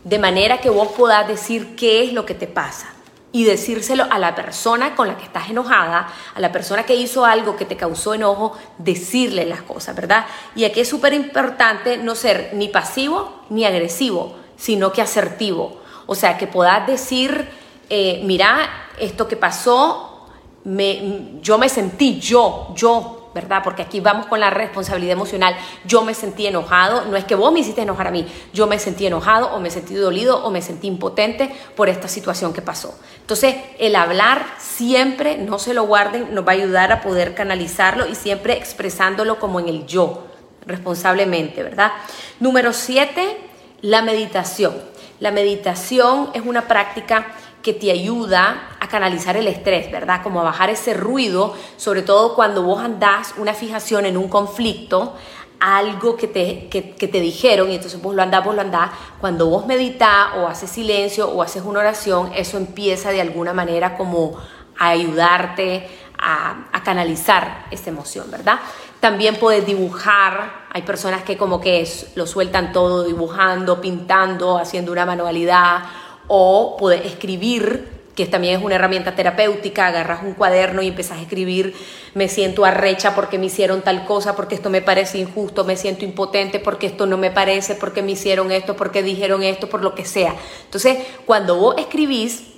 de 0.04 0.18
manera 0.18 0.60
que 0.60 0.68
vos 0.68 0.88
puedas 0.94 1.26
decir 1.26 1.74
qué 1.74 2.04
es 2.04 2.12
lo 2.12 2.26
que 2.26 2.34
te 2.34 2.46
pasa 2.46 2.92
y 3.32 3.44
decírselo 3.44 4.04
a 4.10 4.18
la 4.18 4.34
persona 4.34 4.94
con 4.94 5.08
la 5.08 5.16
que 5.16 5.24
estás 5.24 5.48
enojada, 5.48 6.12
a 6.34 6.40
la 6.40 6.52
persona 6.52 6.82
que 6.82 6.94
hizo 6.94 7.24
algo 7.24 7.56
que 7.56 7.64
te 7.64 7.78
causó 7.78 8.12
enojo, 8.12 8.58
decirle 8.76 9.46
las 9.46 9.62
cosas, 9.62 9.96
¿verdad? 9.96 10.26
Y 10.54 10.64
aquí 10.64 10.80
es 10.80 10.88
súper 10.90 11.14
importante 11.14 11.96
no 11.96 12.14
ser 12.14 12.50
ni 12.52 12.68
pasivo 12.68 13.40
ni 13.48 13.64
agresivo, 13.64 14.36
sino 14.58 14.92
que 14.92 15.00
asertivo. 15.00 15.80
O 16.04 16.14
sea, 16.14 16.36
que 16.36 16.46
puedas 16.46 16.86
decir, 16.86 17.61
eh, 17.94 18.68
esto 18.98 19.28
que 19.28 19.36
pasó, 19.36 20.26
yo 20.64 21.58
me 21.58 21.68
sentí 21.68 22.18
yo, 22.18 22.72
yo, 22.74 23.30
¿verdad? 23.34 23.62
Porque 23.62 23.82
aquí 23.82 24.00
vamos 24.00 24.26
con 24.26 24.40
la 24.40 24.48
responsabilidad 24.48 25.12
emocional. 25.12 25.54
Yo 25.84 26.02
me 26.02 26.14
sentí 26.14 26.46
enojado, 26.46 27.04
no 27.06 27.16
es 27.16 27.24
que 27.24 27.34
vos 27.34 27.52
me 27.52 27.60
hiciste 27.60 27.82
enojar 27.82 28.06
a 28.06 28.10
mí, 28.10 28.26
yo 28.54 28.66
me 28.66 28.78
sentí 28.78 29.06
enojado 29.06 29.54
o 29.54 29.60
me 29.60 29.70
sentí 29.70 29.94
dolido 29.94 30.42
o 30.42 30.50
me 30.50 30.62
sentí 30.62 30.86
impotente 30.86 31.54
por 31.76 31.90
esta 31.90 32.08
situación 32.08 32.54
que 32.54 32.62
pasó. 32.62 32.98
Entonces, 33.20 33.56
el 33.78 33.94
hablar 33.94 34.46
siempre, 34.58 35.36
no 35.36 35.58
se 35.58 35.74
lo 35.74 35.84
guarden, 35.84 36.34
nos 36.34 36.46
va 36.46 36.52
a 36.52 36.54
ayudar 36.54 36.92
a 36.92 37.02
poder 37.02 37.34
canalizarlo 37.34 38.08
y 38.08 38.14
siempre 38.14 38.54
expresándolo 38.54 39.38
como 39.38 39.60
en 39.60 39.68
el 39.68 39.86
yo, 39.86 40.26
responsablemente, 40.64 41.62
¿verdad? 41.62 41.92
Número 42.40 42.72
siete, 42.72 43.36
la 43.82 44.00
meditación. 44.00 44.74
La 45.20 45.30
meditación 45.30 46.30
es 46.34 46.42
una 46.44 46.66
práctica 46.66 47.28
que 47.62 47.72
te 47.72 47.90
ayuda 47.90 48.76
a 48.80 48.88
canalizar 48.88 49.36
el 49.36 49.46
estrés, 49.46 49.90
¿verdad? 49.90 50.22
Como 50.22 50.40
a 50.40 50.44
bajar 50.44 50.70
ese 50.70 50.94
ruido, 50.94 51.54
sobre 51.76 52.02
todo 52.02 52.34
cuando 52.34 52.62
vos 52.62 52.82
andás 52.82 53.34
una 53.38 53.54
fijación 53.54 54.04
en 54.04 54.16
un 54.16 54.28
conflicto, 54.28 55.14
algo 55.60 56.16
que 56.16 56.26
te, 56.26 56.68
que, 56.68 56.82
te 56.82 57.20
dijeron 57.20 57.70
y 57.70 57.76
entonces 57.76 58.02
vos 58.02 58.16
lo 58.16 58.22
andás, 58.22 58.44
vos 58.44 58.54
lo 58.54 58.62
andás. 58.62 58.90
Cuando 59.20 59.46
vos 59.46 59.64
meditas 59.64 60.34
o 60.36 60.48
haces 60.48 60.70
silencio 60.70 61.28
o 61.28 61.40
haces 61.40 61.62
una 61.62 61.78
oración, 61.78 62.32
eso 62.34 62.56
empieza 62.56 63.12
de 63.12 63.20
alguna 63.20 63.52
manera 63.52 63.96
como 63.96 64.36
a 64.76 64.88
ayudarte 64.88 65.88
a, 66.18 66.64
a 66.72 66.82
canalizar 66.82 67.66
esa 67.70 67.90
emoción, 67.90 68.28
¿verdad? 68.28 68.58
También 68.98 69.36
puedes 69.36 69.64
dibujar, 69.64 70.66
hay 70.72 70.82
personas 70.82 71.22
que 71.22 71.36
como 71.36 71.60
que 71.60 71.88
lo 72.16 72.26
sueltan 72.26 72.72
todo 72.72 73.04
dibujando, 73.04 73.80
pintando, 73.80 74.58
haciendo 74.58 74.90
una 74.90 75.06
manualidad 75.06 75.82
o 76.28 76.76
poder 76.78 77.06
escribir 77.06 77.92
que 78.14 78.26
también 78.26 78.58
es 78.58 78.64
una 78.64 78.74
herramienta 78.74 79.14
terapéutica, 79.14 79.86
agarras 79.86 80.22
un 80.22 80.34
cuaderno 80.34 80.82
y 80.82 80.88
empezás 80.88 81.18
a 81.18 81.22
escribir, 81.22 81.74
me 82.14 82.28
siento 82.28 82.64
arrecha 82.64 83.14
porque 83.14 83.38
me 83.38 83.46
hicieron 83.46 83.80
tal 83.82 84.04
cosa, 84.04 84.36
porque 84.36 84.54
esto 84.54 84.68
me 84.68 84.82
parece 84.82 85.18
injusto, 85.18 85.64
me 85.64 85.76
siento 85.76 86.04
impotente 86.04 86.58
porque 86.60 86.86
esto 86.86 87.06
no 87.06 87.16
me 87.16 87.30
parece, 87.30 87.74
porque 87.74 88.02
me 88.02 88.12
hicieron 88.12 88.52
esto, 88.52 88.76
porque 88.76 89.02
dijeron 89.02 89.42
esto, 89.42 89.68
por 89.68 89.82
lo 89.82 89.94
que 89.94 90.04
sea. 90.04 90.34
Entonces, 90.64 90.98
cuando 91.24 91.56
vos 91.56 91.76
escribís, 91.78 92.48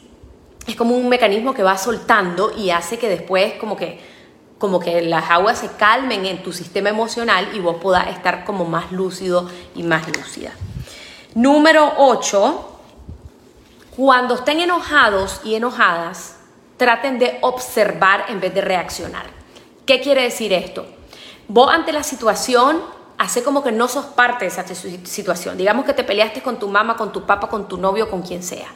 es 0.67 0.75
como 0.77 0.97
un 0.97 1.09
mecanismo 1.09 1.55
que 1.55 1.63
va 1.63 1.79
soltando 1.79 2.53
y 2.57 2.71
hace 2.71 2.99
que 2.99 3.09
después 3.09 3.55
como 3.55 3.77
que, 3.77 4.01
como 4.59 4.81
que 4.81 5.03
las 5.03 5.31
aguas 5.31 5.59
se 5.59 5.69
calmen 5.77 6.27
en 6.27 6.43
tu 6.43 6.53
sistema 6.53 6.89
emocional 6.89 7.51
y 7.55 7.61
vos 7.61 7.77
puedas 7.81 8.09
estar 8.09 8.45
como 8.45 8.65
más 8.65 8.91
lúcido 8.91 9.49
y 9.77 9.85
más 9.85 10.09
lúcida. 10.09 10.53
Número 11.35 11.93
8 11.99 12.74
cuando 13.97 14.35
estén 14.35 14.61
enojados 14.61 15.41
y 15.45 15.55
enojadas, 15.55 16.37
traten 16.77 17.19
de 17.19 17.39
observar 17.43 18.27
en 18.29 18.41
vez 18.41 18.53
de 18.53 18.61
reaccionar. 18.61 19.27
¿Qué 19.87 20.01
quiere 20.01 20.23
decir 20.23 20.53
esto? 20.53 20.87
Vos 21.47 21.71
ante 21.73 21.93
la 21.93 22.03
situación, 22.03 22.83
hace 23.19 23.45
como 23.45 23.63
que 23.63 23.71
no 23.71 23.87
sos 23.87 24.07
parte 24.07 24.47
de 24.47 24.51
esa 24.51 24.65
situación. 25.05 25.57
Digamos 25.57 25.85
que 25.85 25.93
te 25.93 26.03
peleaste 26.03 26.43
con 26.43 26.59
tu 26.59 26.69
mamá, 26.69 26.97
con 26.97 27.13
tu 27.13 27.25
papá, 27.25 27.49
con 27.49 27.69
tu 27.69 27.77
novio, 27.77 28.11
con 28.11 28.23
quien 28.23 28.43
sea. 28.43 28.69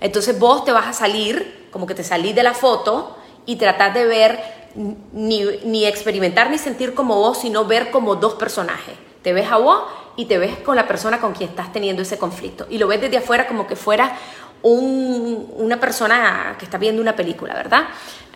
Entonces 0.00 0.38
vos 0.38 0.64
te 0.64 0.72
vas 0.72 0.86
a 0.86 0.92
salir, 0.92 1.68
como 1.70 1.86
que 1.86 1.94
te 1.94 2.02
salís 2.02 2.34
de 2.34 2.42
la 2.42 2.54
foto 2.54 3.16
y 3.46 3.56
tratás 3.56 3.94
de 3.94 4.06
ver, 4.06 4.40
ni, 4.74 5.44
ni 5.64 5.84
experimentar 5.84 6.50
ni 6.50 6.58
sentir 6.58 6.94
como 6.94 7.16
vos, 7.16 7.38
sino 7.38 7.64
ver 7.64 7.90
como 7.90 8.16
dos 8.16 8.34
personajes. 8.34 8.96
Te 9.22 9.32
ves 9.32 9.50
a 9.50 9.58
vos 9.58 9.82
y 10.16 10.26
te 10.26 10.38
ves 10.38 10.58
con 10.58 10.76
la 10.76 10.86
persona 10.86 11.20
con 11.20 11.32
quien 11.32 11.50
estás 11.50 11.72
teniendo 11.72 12.02
ese 12.02 12.18
conflicto. 12.18 12.66
Y 12.70 12.78
lo 12.78 12.86
ves 12.86 13.00
desde 13.00 13.18
afuera 13.18 13.46
como 13.46 13.66
que 13.66 13.76
fuera 13.76 14.16
una 14.64 15.78
persona 15.78 16.56
que 16.58 16.64
está 16.64 16.78
viendo 16.78 17.02
una 17.02 17.14
película, 17.14 17.54
¿verdad? 17.54 17.84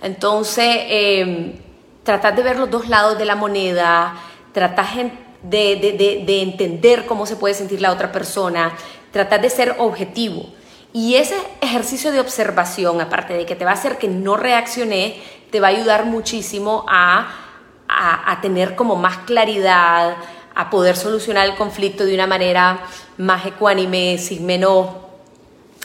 Entonces, 0.02 0.66
eh, 0.68 1.58
tratar 2.02 2.36
de 2.36 2.42
ver 2.42 2.58
los 2.58 2.70
dos 2.70 2.88
lados 2.88 3.18
de 3.18 3.24
la 3.24 3.34
moneda, 3.34 4.14
tratar 4.52 4.86
de, 5.42 6.22
de, 6.26 6.42
entender 6.42 7.06
cómo 7.06 7.26
se 7.26 7.36
puede 7.36 7.54
sentir 7.54 7.80
la 7.80 7.92
otra 7.92 8.12
persona, 8.12 8.72
tratar 9.10 9.40
de 9.40 9.50
ser 9.50 9.76
objetivo. 9.78 10.46
Y 10.92 11.14
ese 11.14 11.36
ejercicio 11.60 12.12
de 12.12 12.20
observación, 12.20 13.00
aparte 13.00 13.34
de 13.34 13.46
que 13.46 13.56
te 13.56 13.64
va 13.64 13.72
a 13.72 13.74
hacer 13.74 13.98
que 13.98 14.08
no 14.08 14.36
reaccione, 14.36 15.22
te 15.50 15.60
va 15.60 15.68
a 15.68 15.70
ayudar 15.70 16.04
muchísimo 16.04 16.84
a, 16.88 17.28
a, 17.88 18.32
a 18.32 18.40
tener 18.40 18.74
como 18.74 18.96
más 18.96 19.18
claridad, 19.18 20.16
a 20.54 20.70
poder 20.70 20.96
solucionar 20.96 21.46
el 21.46 21.56
conflicto 21.56 22.04
de 22.04 22.14
una 22.14 22.26
manera 22.26 22.80
más 23.16 23.46
ecuánime, 23.46 24.18
sin 24.18 24.44
menos 24.44 25.07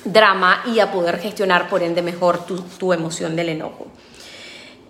drama 0.03 0.63
y 0.65 0.79
a 0.79 0.91
poder 0.91 1.19
gestionar 1.19 1.69
por 1.69 1.83
ende 1.83 2.01
mejor 2.01 2.45
tu, 2.45 2.93
emoción 2.93 3.35
del 3.35 3.49
enojo. 3.49 3.87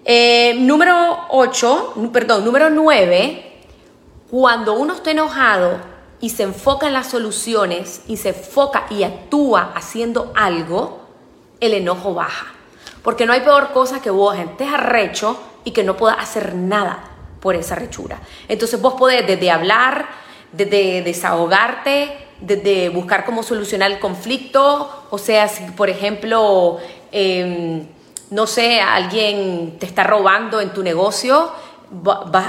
Eh, 0.05 0.55
número 0.60 1.27
8, 1.29 1.93
perdón, 2.12 2.43
número 2.43 2.70
9, 2.70 3.53
cuando 4.29 4.74
uno 4.74 4.96
está 4.96 5.12
enojado 5.12 5.77
y 6.20 6.29
se 6.29 6.43
enfoca 6.43 6.88
en 6.88 6.93
las 6.93 7.08
soluciones 7.08 8.01
y 8.08 8.17
se 8.17 8.29
enfoca 8.29 8.88
y 8.89 9.03
actúa 9.03 9.74
haciendo 9.75 10.32
algo, 10.36 11.01
el 11.60 11.74
enojo 11.74 12.13
baja. 12.13 12.48
Porque 13.01 13.25
no 13.25 13.34
hay 13.34 13.41
peor 13.41 13.72
cosa 13.74 14.01
que 14.01 14.10
vos 14.10 14.38
estés 14.38 14.74
arrecho 14.74 15.38
y 15.63 15.72
que 15.72 15.84
no 15.84 15.98
puedas 15.98 16.17
hacer 16.20 16.55
nada 16.55 17.12
por 17.39 17.55
esa 17.55 17.75
rechura. 17.75 18.20
Entonces 18.48 18.82
vos 18.82 18.93
podés 18.93 19.27
desde 19.27 19.51
hablar, 19.51 20.08
desde 20.53 21.01
desahogarte, 21.01 22.27
de, 22.46 22.90
buscar 22.90 23.26
cómo 23.26 23.44
solucionar 23.44 23.92
el 23.92 24.00
conflicto, 24.00 25.06
o 25.10 25.18
sea, 25.18 25.48
si 25.48 25.64
por 25.72 25.90
ejemplo, 25.90 26.78
em, 27.12 27.86
no 28.32 28.48
sé, 28.48 28.82
alguien 28.82 29.78
te 29.80 29.86
está 29.86 30.04
robando 30.04 30.60
en 30.60 30.74
tu 30.74 30.84
negocio, 30.84 31.52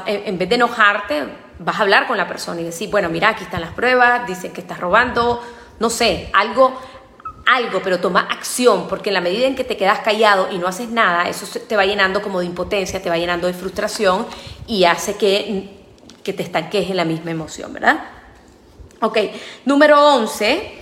en 0.06 0.38
vez 0.38 0.48
de 0.48 0.54
enojarte, 0.54 1.24
vas 1.58 1.78
a 1.78 1.82
hablar 1.82 2.06
con 2.06 2.16
la 2.16 2.26
persona 2.26 2.60
y 2.60 2.64
decir, 2.64 2.90
bueno, 2.90 3.08
mira, 3.08 3.30
aquí 3.30 3.44
están 3.44 3.60
las 3.60 3.72
pruebas, 3.72 4.26
dicen 4.26 4.52
que 4.52 4.62
estás 4.62 4.80
robando, 4.80 5.42
no 5.78 5.90
sé, 5.90 6.30
algo, 6.32 6.72
algo, 7.46 7.80
pero 7.82 8.00
toma 8.00 8.20
acción, 8.20 8.88
porque 8.88 9.10
en 9.10 9.14
la 9.14 9.20
medida 9.20 9.46
en 9.46 9.54
que 9.54 9.64
te 9.64 9.76
quedas 9.76 10.00
callado 10.00 10.48
y 10.50 10.58
no 10.58 10.66
haces 10.66 10.88
nada, 10.88 11.28
eso 11.28 11.46
te 11.60 11.76
va 11.76 11.84
llenando 11.84 12.22
como 12.22 12.40
de 12.40 12.46
impotencia, 12.46 13.02
te 13.02 13.10
va 13.10 13.18
llenando 13.18 13.46
de 13.46 13.52
frustración 13.52 14.26
y 14.66 14.84
hace 14.84 15.16
que, 15.16 15.84
que 16.22 16.32
te 16.32 16.42
estanques 16.42 16.88
en 16.88 16.96
la 16.96 17.04
misma 17.04 17.30
emoción, 17.30 17.72
¿verdad? 17.72 18.13
Ok, 19.00 19.18
número 19.64 20.00
11. 20.16 20.72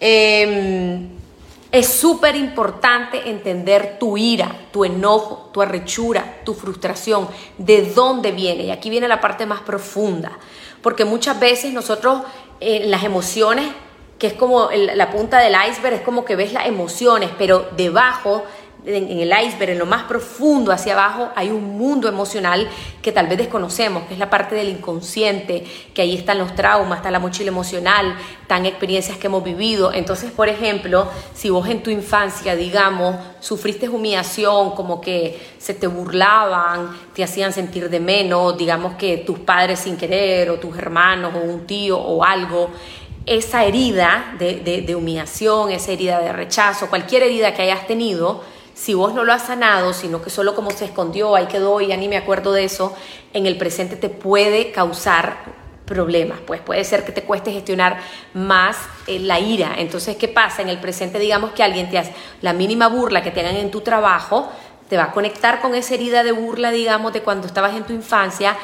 Em, 0.00 1.08
es 1.70 1.88
súper 1.88 2.36
importante 2.36 3.28
entender 3.28 3.98
tu 3.98 4.16
ira, 4.16 4.68
tu 4.72 4.84
enojo, 4.84 5.50
tu 5.52 5.60
arrechura, 5.60 6.40
tu 6.44 6.54
frustración, 6.54 7.28
de 7.58 7.92
dónde 7.92 8.32
viene. 8.32 8.64
Y 8.64 8.70
aquí 8.70 8.88
viene 8.88 9.08
la 9.08 9.20
parte 9.20 9.46
más 9.46 9.60
profunda. 9.60 10.38
Porque 10.82 11.04
muchas 11.04 11.38
veces 11.40 11.72
nosotros 11.72 12.22
eh, 12.60 12.84
las 12.86 13.04
emociones 13.04 13.66
que 14.18 14.28
es 14.28 14.32
como 14.32 14.70
la 14.70 15.10
punta 15.10 15.38
del 15.40 15.54
iceberg, 15.68 15.96
es 15.96 16.00
como 16.00 16.24
que 16.24 16.36
ves 16.36 16.52
las 16.52 16.66
emociones, 16.66 17.30
pero 17.36 17.68
debajo, 17.76 18.44
en, 18.86 19.18
el 19.18 19.32
iceberg, 19.44 19.70
en 19.70 19.78
lo 19.78 19.86
más 19.86 20.04
profundo 20.04 20.70
hacia 20.70 20.92
abajo, 20.92 21.30
hay 21.34 21.50
un 21.50 21.76
mundo 21.76 22.08
emocional 22.08 22.68
que 23.02 23.10
tal 23.10 23.26
vez 23.26 23.38
desconocemos, 23.38 24.04
que 24.04 24.14
es 24.14 24.20
la 24.20 24.30
parte 24.30 24.54
del 24.54 24.68
inconsciente, 24.68 25.64
que 25.92 26.02
ahí 26.02 26.16
están 26.16 26.38
los 26.38 26.54
traumas, 26.54 26.98
está 26.98 27.10
la 27.10 27.18
mochila 27.18 27.48
emocional, 27.48 28.16
están 28.40 28.64
experiencias 28.64 29.18
que 29.18 29.26
hemos 29.26 29.42
vivido. 29.42 29.92
Entonces, 29.92 30.30
por 30.30 30.48
ejemplo, 30.48 31.08
si 31.34 31.50
vos 31.50 31.68
en 31.68 31.82
tu 31.82 31.90
infancia, 31.90 32.54
digamos, 32.54 33.16
sufriste 33.40 33.88
humillación, 33.88 34.70
como 34.76 35.00
que 35.00 35.54
se 35.58 35.74
te 35.74 35.88
burlaban, 35.88 36.96
te 37.12 37.24
hacían 37.24 37.52
sentir 37.52 37.90
de 37.90 37.98
menos, 37.98 38.56
digamos 38.56 38.94
que 38.94 39.18
tus 39.18 39.40
padres 39.40 39.80
sin 39.80 39.96
querer, 39.96 40.48
o 40.50 40.60
tus 40.60 40.78
hermanos, 40.78 41.34
o 41.34 41.38
un 41.38 41.66
tío, 41.66 41.98
o 41.98 42.22
algo, 42.22 42.70
esa 43.26 43.64
herida 43.64 44.36
de, 44.38 44.94
humillación, 44.94 45.72
esa 45.72 45.90
herida 45.90 46.20
de 46.20 46.32
rechazo, 46.32 46.88
cualquier 46.88 47.24
herida 47.24 47.52
que 47.52 47.62
hayas 47.62 47.86
tenido, 47.88 48.42
si 48.76 48.92
vos 48.92 49.14
no 49.14 49.24
lo 49.24 49.32
has 49.32 49.46
sanado, 49.46 49.94
sino 49.94 50.20
que 50.20 50.28
solo 50.28 50.54
como 50.54 50.70
se 50.70 50.84
escondió, 50.84 51.34
ahí 51.34 51.46
quedó 51.46 51.80
y 51.80 51.86
ya 51.86 51.96
ni 51.96 52.08
me 52.08 52.18
acuerdo 52.18 52.52
de 52.52 52.64
eso, 52.64 52.94
en 53.32 53.46
el 53.46 53.56
presente 53.56 53.96
te 53.96 54.10
puede 54.10 54.70
causar 54.70 55.38
problemas. 55.86 56.40
Pues 56.46 56.60
puede 56.60 56.84
ser 56.84 57.02
que 57.02 57.10
te 57.10 57.22
cueste 57.22 57.52
gestionar 57.52 57.98
más 58.34 58.76
eh, 59.06 59.18
la 59.18 59.40
ira. 59.40 59.76
Entonces, 59.78 60.16
¿qué 60.16 60.28
pasa? 60.28 60.60
En 60.60 60.68
el 60.68 60.78
presente, 60.78 61.18
digamos 61.18 61.52
que 61.52 61.62
alguien 61.62 61.88
te 61.88 61.96
hace 61.96 62.12
la 62.42 62.52
mínima 62.52 62.88
burla 62.88 63.22
que 63.22 63.30
te 63.30 63.40
hagan 63.40 63.56
en 63.56 63.70
tu 63.70 63.80
trabajo, 63.80 64.52
te 64.90 64.98
va 64.98 65.04
a 65.04 65.12
conectar 65.12 65.62
con 65.62 65.74
esa 65.74 65.94
herida 65.94 66.22
de 66.22 66.32
burla, 66.32 66.70
digamos, 66.70 67.14
de 67.14 67.22
cuando 67.22 67.46
estabas 67.46 67.74
en 67.74 67.84
tu 67.84 67.94
infancia 67.94 68.58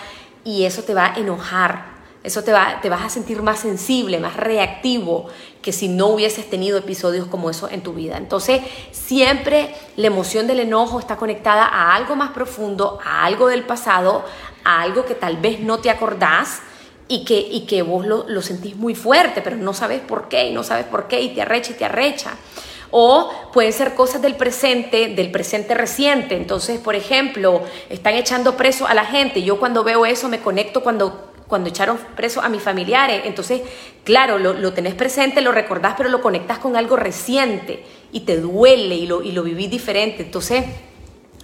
y 0.44 0.64
eso 0.64 0.82
te 0.82 0.92
va 0.92 1.06
a 1.06 1.18
enojar 1.18 1.91
eso 2.24 2.44
te, 2.44 2.52
va, 2.52 2.80
te 2.80 2.88
vas 2.88 3.02
a 3.02 3.08
sentir 3.08 3.42
más 3.42 3.58
sensible, 3.58 4.20
más 4.20 4.36
reactivo 4.36 5.28
que 5.60 5.72
si 5.72 5.88
no 5.88 6.08
hubieses 6.08 6.48
tenido 6.48 6.78
episodios 6.78 7.26
como 7.26 7.50
eso 7.50 7.68
en 7.68 7.82
tu 7.82 7.94
vida. 7.94 8.16
Entonces, 8.16 8.60
siempre 8.92 9.74
la 9.96 10.06
emoción 10.06 10.46
del 10.46 10.60
enojo 10.60 11.00
está 11.00 11.16
conectada 11.16 11.64
a 11.64 11.94
algo 11.94 12.14
más 12.14 12.30
profundo, 12.30 12.98
a 13.04 13.24
algo 13.24 13.48
del 13.48 13.64
pasado, 13.64 14.24
a 14.64 14.82
algo 14.82 15.04
que 15.04 15.14
tal 15.14 15.36
vez 15.38 15.60
no 15.60 15.78
te 15.78 15.90
acordás 15.90 16.60
y 17.08 17.24
que, 17.24 17.38
y 17.38 17.66
que 17.66 17.82
vos 17.82 18.06
lo, 18.06 18.28
lo 18.28 18.40
sentís 18.40 18.76
muy 18.76 18.94
fuerte, 18.94 19.42
pero 19.42 19.56
no 19.56 19.74
sabes 19.74 20.00
por 20.00 20.28
qué, 20.28 20.46
y 20.46 20.52
no 20.52 20.62
sabes 20.62 20.86
por 20.86 21.08
qué, 21.08 21.20
y 21.20 21.30
te 21.30 21.42
arrecha 21.42 21.72
y 21.72 21.74
te 21.74 21.84
arrecha. 21.84 22.36
O 22.92 23.32
pueden 23.52 23.72
ser 23.72 23.94
cosas 23.94 24.22
del 24.22 24.36
presente, 24.36 25.08
del 25.08 25.30
presente 25.30 25.74
reciente. 25.74 26.36
Entonces, 26.36 26.78
por 26.78 26.94
ejemplo, 26.94 27.62
están 27.88 28.14
echando 28.14 28.56
preso 28.56 28.86
a 28.86 28.92
la 28.92 29.06
gente. 29.06 29.42
Yo 29.42 29.58
cuando 29.58 29.82
veo 29.82 30.04
eso 30.04 30.28
me 30.28 30.40
conecto 30.40 30.82
cuando 30.82 31.31
cuando 31.52 31.68
echaron 31.68 31.98
preso 32.16 32.40
a 32.40 32.48
mis 32.48 32.62
familiares. 32.62 33.24
Entonces, 33.26 33.60
claro, 34.04 34.38
lo, 34.38 34.72
tenés 34.72 34.94
presente, 34.94 35.42
lo 35.42 35.52
recordás, 35.52 35.96
pero 35.98 36.08
lo 36.08 36.22
conectas 36.22 36.58
con 36.58 36.76
algo 36.76 36.96
reciente 36.96 37.84
y 38.10 38.20
te 38.20 38.40
duele 38.40 38.94
y 38.94 39.06
lo, 39.06 39.22
y 39.22 39.32
lo 39.32 39.42
vivís 39.42 39.70
diferente. 39.70 40.22
Entonces, 40.22 40.64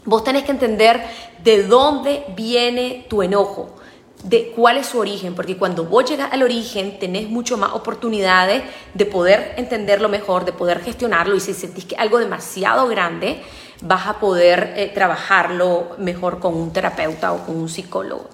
vos 0.07 0.25
tenés 0.25 0.45
que 0.45 0.53
entender 0.53 1.03
de 1.45 1.65
dónde 1.65 2.25
viene 2.35 3.05
tu 3.11 3.23
enojo 3.23 3.78
de 4.25 4.53
cuál 4.55 4.77
es 4.79 4.89
su 4.89 4.99
origen, 4.99 5.35
porque 5.35 5.57
cuando 5.57 5.85
vos 5.85 6.05
llegas 6.05 6.33
al 6.33 6.43
origen 6.43 6.99
tenés 6.99 7.29
mucho 7.29 7.57
más 7.57 7.73
oportunidades 7.73 8.63
de 8.95 9.07
poder 9.07 9.55
entenderlo 9.57 10.09
mejor, 10.09 10.45
de 10.45 10.53
poder 10.53 10.81
gestionarlo 10.81 11.37
y 11.37 11.41
si 11.41 11.55
sentís 11.55 11.85
que 11.85 11.97
algo 11.97 12.19
demasiado 12.19 12.89
grande, 12.89 13.41
vas 13.81 14.07
a 14.09 14.19
poder 14.19 14.75
eh, 14.77 14.91
trabajarlo 14.93 15.97
mejor 15.99 16.41
con 16.41 16.55
un 16.55 16.73
terapeuta 16.73 17.33
o 17.33 17.47
con 17.47 17.57
un 17.57 17.69
psicólogo. 17.69 18.29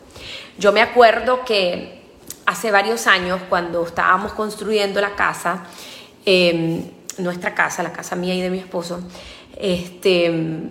Yo 0.58 0.72
me 0.72 0.80
acuerdo 0.80 1.44
que 1.44 2.02
hace 2.46 2.70
varios 2.70 3.06
años, 3.06 3.40
cuando 3.48 3.84
estábamos 3.84 4.32
construyendo 4.32 5.00
la 5.00 5.14
casa, 5.14 5.64
em, 6.24 6.82
nuestra 7.18 7.54
casa, 7.54 7.82
la 7.82 7.92
casa 7.92 8.16
mía 8.16 8.34
y 8.34 8.40
de 8.40 8.50
mi 8.50 8.58
esposo, 8.58 9.00
este, 9.56 10.70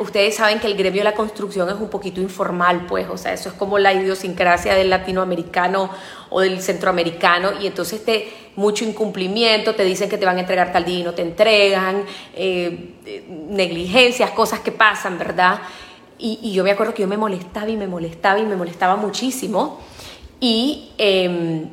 ustedes 0.00 0.36
saben 0.36 0.60
que 0.60 0.66
el 0.66 0.76
gremio 0.76 1.00
de 1.00 1.04
la 1.04 1.14
construcción 1.14 1.68
es 1.68 1.76
un 1.76 1.88
poquito 1.88 2.20
informal, 2.20 2.86
pues, 2.86 3.08
o 3.08 3.16
sea, 3.16 3.32
eso 3.32 3.48
es 3.48 3.54
como 3.54 3.78
la 3.78 3.92
idiosincrasia 3.94 4.74
del 4.74 4.90
latinoamericano 4.90 5.90
o 6.30 6.40
del 6.40 6.60
centroamericano, 6.60 7.52
y 7.60 7.66
entonces 7.66 8.04
te, 8.04 8.32
mucho 8.56 8.84
incumplimiento, 8.84 9.74
te 9.74 9.84
dicen 9.84 10.08
que 10.08 10.18
te 10.18 10.26
van 10.26 10.36
a 10.36 10.40
entregar 10.40 10.72
tal 10.72 10.84
día 10.84 10.98
y 10.98 11.02
no 11.02 11.14
te 11.14 11.22
entregan, 11.22 12.04
eh, 12.34 12.94
eh, 13.06 13.24
negligencias, 13.28 14.30
cosas 14.30 14.60
que 14.60 14.72
pasan, 14.72 15.18
¿verdad? 15.18 15.60
Y, 16.18 16.52
yo 16.52 16.62
me 16.62 16.70
acuerdo 16.70 16.94
que 16.94 17.02
yo 17.02 17.08
me 17.08 17.16
molestaba 17.16 17.68
y 17.68 17.76
me 17.76 17.86
molestaba 17.86 18.38
y 18.38 18.44
me 18.44 18.56
molestaba 18.56 18.96
muchísimo. 18.96 19.80
Y 20.40 20.92
em, 20.96 21.68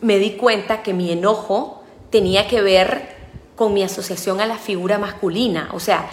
me 0.00 0.18
di 0.18 0.32
cuenta 0.32 0.82
que 0.82 0.92
mi 0.92 1.10
enojo 1.10 1.82
tenía 2.10 2.46
que 2.46 2.60
ver 2.60 3.14
con 3.56 3.72
mi 3.72 3.82
asociación 3.82 4.40
a 4.40 4.46
la 4.46 4.58
figura 4.58 4.98
masculina. 4.98 5.70
O 5.72 5.80
sea, 5.80 6.08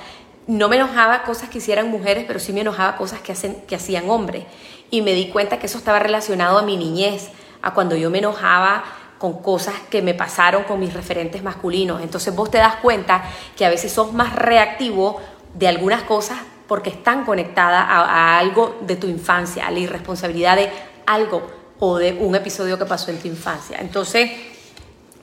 no 0.51 0.67
me 0.67 0.75
enojaba 0.75 1.23
cosas 1.23 1.47
que 1.47 1.59
hicieran 1.59 1.89
mujeres, 1.89 2.25
pero 2.27 2.37
sí 2.37 2.51
me 2.51 2.59
enojaba 2.59 2.97
cosas 2.97 3.21
que, 3.21 3.31
hacen, 3.31 3.61
que 3.67 3.75
hacían 3.77 4.09
hombres. 4.09 4.43
Y 4.89 5.01
me 5.01 5.13
di 5.13 5.29
cuenta 5.29 5.59
que 5.59 5.67
eso 5.67 5.77
estaba 5.77 5.97
relacionado 5.97 6.57
a 6.57 6.61
mi 6.61 6.75
niñez, 6.75 7.29
a 7.61 7.73
cuando 7.73 7.95
yo 7.95 8.09
me 8.09 8.17
enojaba 8.17 8.83
con 9.17 9.41
cosas 9.41 9.75
que 9.89 10.01
me 10.01 10.13
pasaron 10.13 10.63
con 10.65 10.77
mis 10.77 10.93
referentes 10.93 11.41
masculinos. 11.41 12.01
Entonces 12.01 12.35
vos 12.35 12.51
te 12.51 12.57
das 12.57 12.75
cuenta 12.75 13.23
que 13.55 13.65
a 13.65 13.69
veces 13.69 13.93
sos 13.93 14.11
más 14.11 14.35
reactivo 14.35 15.21
de 15.53 15.69
algunas 15.69 16.03
cosas 16.03 16.39
porque 16.67 16.89
están 16.89 17.23
conectadas 17.23 17.85
a, 17.87 18.37
algo 18.37 18.77
de 18.81 18.97
tu 18.97 19.07
infancia, 19.07 19.67
a 19.67 19.71
la 19.71 19.79
irresponsabilidad 19.79 20.57
de 20.57 20.69
algo 21.05 21.47
o 21.79 21.97
de 21.97 22.11
un 22.11 22.35
episodio 22.35 22.77
que 22.77 22.85
pasó 22.85 23.09
en 23.09 23.19
tu 23.19 23.29
infancia. 23.29 23.77
Entonces, 23.79 24.29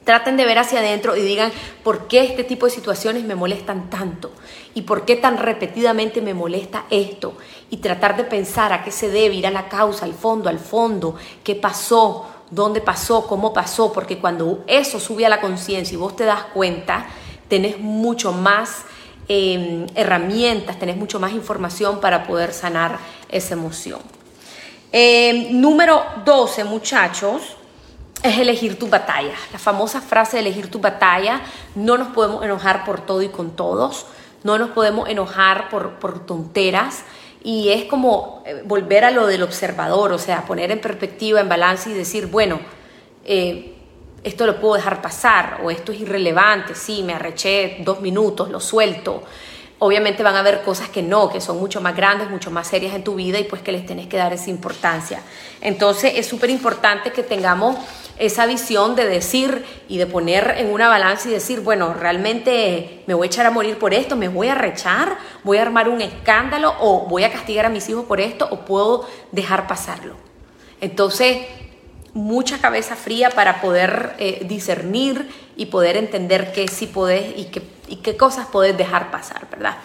traten 0.08 0.38
de 0.38 0.46
ver 0.46 0.56
hacia 0.56 0.78
adentro 0.78 1.14
y 1.16 1.20
digan 1.20 1.52
por 1.84 2.08
qué 2.08 2.24
este 2.24 2.42
tipo 2.42 2.64
de 2.64 2.72
situaciones 2.72 3.24
me 3.24 3.34
molestan 3.34 3.90
tanto 3.90 4.30
y 4.72 4.82
por 4.82 5.04
qué 5.04 5.16
tan 5.16 5.36
repetidamente 5.36 6.22
me 6.22 6.32
molesta 6.32 6.86
esto 6.88 7.34
y 7.68 7.76
tratar 7.76 8.16
de 8.16 8.24
pensar 8.24 8.72
a 8.72 8.82
qué 8.82 8.90
se 8.90 9.10
debe, 9.10 9.34
ir 9.34 9.46
a 9.46 9.50
la 9.50 9.68
causa, 9.68 10.06
al 10.06 10.14
fondo, 10.14 10.48
al 10.48 10.58
fondo, 10.58 11.16
qué 11.44 11.54
pasó, 11.54 12.26
dónde 12.50 12.80
pasó, 12.80 13.26
cómo 13.26 13.52
pasó, 13.52 13.92
porque 13.92 14.16
cuando 14.16 14.64
eso 14.66 14.98
sube 14.98 15.26
a 15.26 15.28
la 15.28 15.42
conciencia 15.42 15.92
y 15.92 15.98
vos 15.98 16.16
te 16.16 16.24
das 16.24 16.44
cuenta, 16.54 17.06
tenés 17.46 17.78
mucho 17.78 18.32
más 18.32 18.86
Em, 19.30 19.86
herramientas, 19.94 20.78
tenés 20.78 20.96
mucho 20.96 21.20
más 21.20 21.32
información 21.32 22.00
para 22.00 22.26
poder 22.26 22.54
sanar 22.54 22.98
esa 23.28 23.52
emoción. 23.52 24.00
Em, 24.90 25.60
número 25.60 26.02
12, 26.24 26.64
muchachos, 26.64 27.57
es 28.22 28.38
elegir 28.38 28.78
tu 28.78 28.88
batalla. 28.88 29.34
La 29.52 29.58
famosa 29.58 30.00
frase 30.00 30.36
de 30.36 30.40
elegir 30.40 30.70
tu 30.70 30.80
batalla, 30.80 31.40
no 31.74 31.96
nos 31.98 32.08
podemos 32.08 32.44
enojar 32.44 32.84
por 32.84 33.00
todo 33.00 33.22
y 33.22 33.28
con 33.28 33.52
todos, 33.56 34.06
no 34.44 34.58
nos 34.58 34.70
podemos 34.70 35.08
enojar 35.08 35.68
por, 35.68 35.98
por 35.98 36.24
tonteras. 36.26 37.04
Y 37.42 37.70
es 37.70 37.84
como 37.84 38.42
eh, 38.46 38.62
volver 38.64 39.04
a 39.04 39.10
lo 39.10 39.26
del 39.26 39.42
observador, 39.42 40.12
o 40.12 40.18
sea, 40.18 40.44
poner 40.44 40.70
en 40.72 40.80
perspectiva, 40.80 41.40
en 41.40 41.48
balance 41.48 41.90
y 41.90 41.94
decir, 41.94 42.26
bueno, 42.26 42.60
eh, 43.24 43.74
esto 44.24 44.46
lo 44.46 44.60
puedo 44.60 44.74
dejar 44.74 45.00
pasar 45.00 45.60
o 45.62 45.70
esto 45.70 45.92
es 45.92 46.00
irrelevante, 46.00 46.74
sí, 46.74 47.02
me 47.04 47.14
arreché 47.14 47.78
dos 47.80 48.00
minutos, 48.00 48.50
lo 48.50 48.60
suelto. 48.60 49.22
Obviamente 49.80 50.24
van 50.24 50.34
a 50.34 50.40
haber 50.40 50.62
cosas 50.62 50.88
que 50.88 51.02
no, 51.02 51.30
que 51.30 51.40
son 51.40 51.58
mucho 51.58 51.80
más 51.80 51.94
grandes, 51.94 52.28
mucho 52.28 52.50
más 52.50 52.66
serias 52.66 52.94
en 52.96 53.04
tu 53.04 53.14
vida 53.14 53.38
y 53.38 53.44
pues 53.44 53.62
que 53.62 53.70
les 53.70 53.86
tenés 53.86 54.08
que 54.08 54.16
dar 54.16 54.32
esa 54.32 54.50
importancia. 54.50 55.22
Entonces 55.60 56.14
es 56.16 56.26
súper 56.26 56.50
importante 56.50 57.12
que 57.12 57.22
tengamos 57.22 57.76
esa 58.18 58.46
visión 58.46 58.96
de 58.96 59.06
decir 59.06 59.64
y 59.88 59.98
de 59.98 60.06
poner 60.06 60.54
en 60.58 60.72
una 60.72 60.88
balanza 60.88 61.28
y 61.28 61.32
decir, 61.32 61.60
bueno, 61.60 61.94
realmente 61.94 63.04
me 63.06 63.14
voy 63.14 63.26
a 63.26 63.30
echar 63.30 63.46
a 63.46 63.50
morir 63.50 63.78
por 63.78 63.94
esto, 63.94 64.16
me 64.16 64.28
voy 64.28 64.48
a 64.48 64.54
rechar, 64.54 65.16
voy 65.44 65.58
a 65.58 65.62
armar 65.62 65.88
un 65.88 66.00
escándalo 66.00 66.74
o 66.80 67.06
voy 67.06 67.24
a 67.24 67.32
castigar 67.32 67.66
a 67.66 67.68
mis 67.68 67.88
hijos 67.88 68.04
por 68.06 68.20
esto 68.20 68.48
o 68.50 68.64
puedo 68.64 69.08
dejar 69.32 69.66
pasarlo. 69.66 70.14
Entonces, 70.80 71.38
mucha 72.12 72.58
cabeza 72.58 72.96
fría 72.96 73.30
para 73.30 73.60
poder 73.60 74.14
eh, 74.18 74.44
discernir 74.48 75.28
y 75.56 75.66
poder 75.66 75.96
entender 75.96 76.52
qué 76.52 76.68
sí 76.68 76.86
podés 76.86 77.36
y 77.36 77.46
qué, 77.46 77.62
y 77.86 77.96
qué 77.96 78.16
cosas 78.16 78.46
podés 78.46 78.76
dejar 78.76 79.10
pasar, 79.10 79.48
¿verdad? 79.50 79.76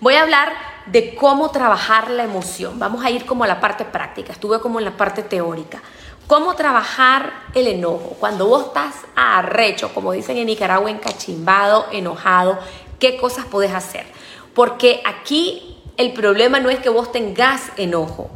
Voy 0.00 0.14
a 0.14 0.22
hablar 0.22 0.52
de 0.86 1.14
cómo 1.14 1.50
trabajar 1.50 2.10
la 2.10 2.24
emoción. 2.24 2.78
Vamos 2.78 3.04
a 3.04 3.10
ir 3.10 3.24
como 3.24 3.44
a 3.44 3.46
la 3.46 3.60
parte 3.60 3.84
práctica. 3.84 4.32
Estuve 4.32 4.60
como 4.60 4.78
en 4.78 4.84
la 4.84 4.96
parte 4.96 5.22
teórica. 5.22 5.82
¿Cómo 6.26 6.56
trabajar 6.56 7.32
el 7.54 7.68
enojo? 7.68 8.16
Cuando 8.18 8.48
vos 8.48 8.66
estás 8.66 8.96
arrecho, 9.14 9.94
como 9.94 10.10
dicen 10.10 10.36
en 10.36 10.46
Nicaragua, 10.46 10.90
encachimbado, 10.90 11.86
enojado, 11.92 12.58
¿qué 12.98 13.16
cosas 13.16 13.44
podés 13.44 13.72
hacer? 13.72 14.06
Porque 14.52 15.02
aquí 15.04 15.76
el 15.96 16.12
problema 16.14 16.58
no 16.58 16.68
es 16.68 16.80
que 16.80 16.88
vos 16.88 17.12
tengas 17.12 17.70
enojo. 17.76 18.28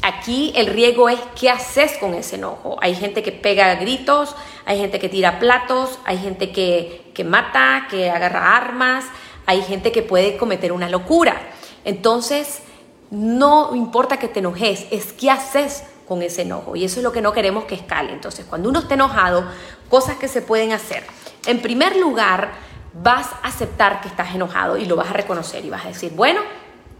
Aquí 0.00 0.54
el 0.56 0.68
riesgo 0.68 1.10
es 1.10 1.20
qué 1.38 1.50
haces 1.50 1.98
con 1.98 2.14
ese 2.14 2.36
enojo. 2.36 2.78
Hay 2.80 2.94
gente 2.94 3.22
que 3.22 3.32
pega 3.32 3.74
gritos, 3.74 4.34
hay 4.64 4.78
gente 4.78 4.98
que 4.98 5.10
tira 5.10 5.38
platos, 5.38 5.98
hay 6.06 6.16
gente 6.16 6.52
que, 6.52 7.10
que 7.12 7.24
mata, 7.24 7.86
que 7.90 8.08
agarra 8.08 8.56
armas, 8.56 9.04
hay 9.44 9.60
gente 9.60 9.92
que 9.92 10.00
puede 10.00 10.38
cometer 10.38 10.72
una 10.72 10.88
locura. 10.88 11.38
Entonces, 11.84 12.62
no 13.10 13.76
importa 13.76 14.18
que 14.18 14.28
te 14.28 14.38
enojes, 14.38 14.86
es 14.90 15.12
qué 15.12 15.30
haces 15.30 15.82
con 16.06 16.22
ese 16.22 16.42
enojo. 16.42 16.76
Y 16.76 16.84
eso 16.84 17.00
es 17.00 17.04
lo 17.04 17.12
que 17.12 17.20
no 17.20 17.32
queremos 17.32 17.64
que 17.64 17.74
escale. 17.74 18.12
Entonces, 18.12 18.46
cuando 18.46 18.68
uno 18.68 18.80
está 18.80 18.94
enojado, 18.94 19.44
cosas 19.88 20.16
que 20.16 20.28
se 20.28 20.42
pueden 20.42 20.72
hacer. 20.72 21.04
En 21.46 21.60
primer 21.60 21.96
lugar, 21.96 22.52
vas 23.02 23.28
a 23.42 23.48
aceptar 23.48 24.00
que 24.00 24.08
estás 24.08 24.34
enojado 24.34 24.76
y 24.76 24.84
lo 24.84 24.96
vas 24.96 25.10
a 25.10 25.12
reconocer 25.12 25.64
y 25.64 25.70
vas 25.70 25.84
a 25.84 25.88
decir, 25.88 26.12
bueno, 26.14 26.40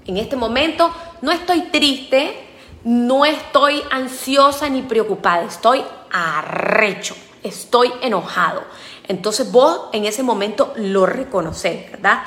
en 0.07 0.17
este 0.19 0.37
momento 0.37 0.93
no 1.23 1.33
estoy 1.33 1.63
triste, 1.63 2.47
no 2.85 3.25
estoy 3.25 3.83
ansiosa 3.91 4.69
ni 4.69 4.83
preocupada, 4.83 5.45
estoy 5.45 5.83
arrecho, 6.13 7.17
estoy 7.43 7.93
enojado. 8.03 8.63
Entonces 9.09 9.51
vos 9.51 9.89
en 9.93 10.05
ese 10.05 10.23
momento 10.23 10.73
lo 10.77 11.07
reconoces, 11.07 11.91
¿verdad? 11.91 12.23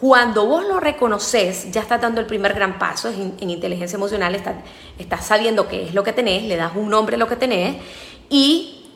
Cuando 0.00 0.46
vos 0.46 0.64
lo 0.66 0.80
reconoces, 0.80 1.70
ya 1.70 1.82
estás 1.82 2.00
dando 2.00 2.22
el 2.22 2.26
primer 2.26 2.54
gran 2.54 2.78
paso 2.78 3.10
en, 3.10 3.50
inteligencia 3.50 3.96
emocional, 3.96 4.34
estás, 4.34 5.26
sabiendo 5.26 5.68
qué 5.68 5.84
es 5.84 5.94
lo 5.94 6.02
que 6.02 6.14
tenés, 6.14 6.44
le 6.44 6.56
das 6.56 6.72
un 6.74 6.88
nombre 6.88 7.16
a 7.16 7.18
lo 7.18 7.28
que 7.28 7.36
tenés 7.36 7.76
y 8.30 8.86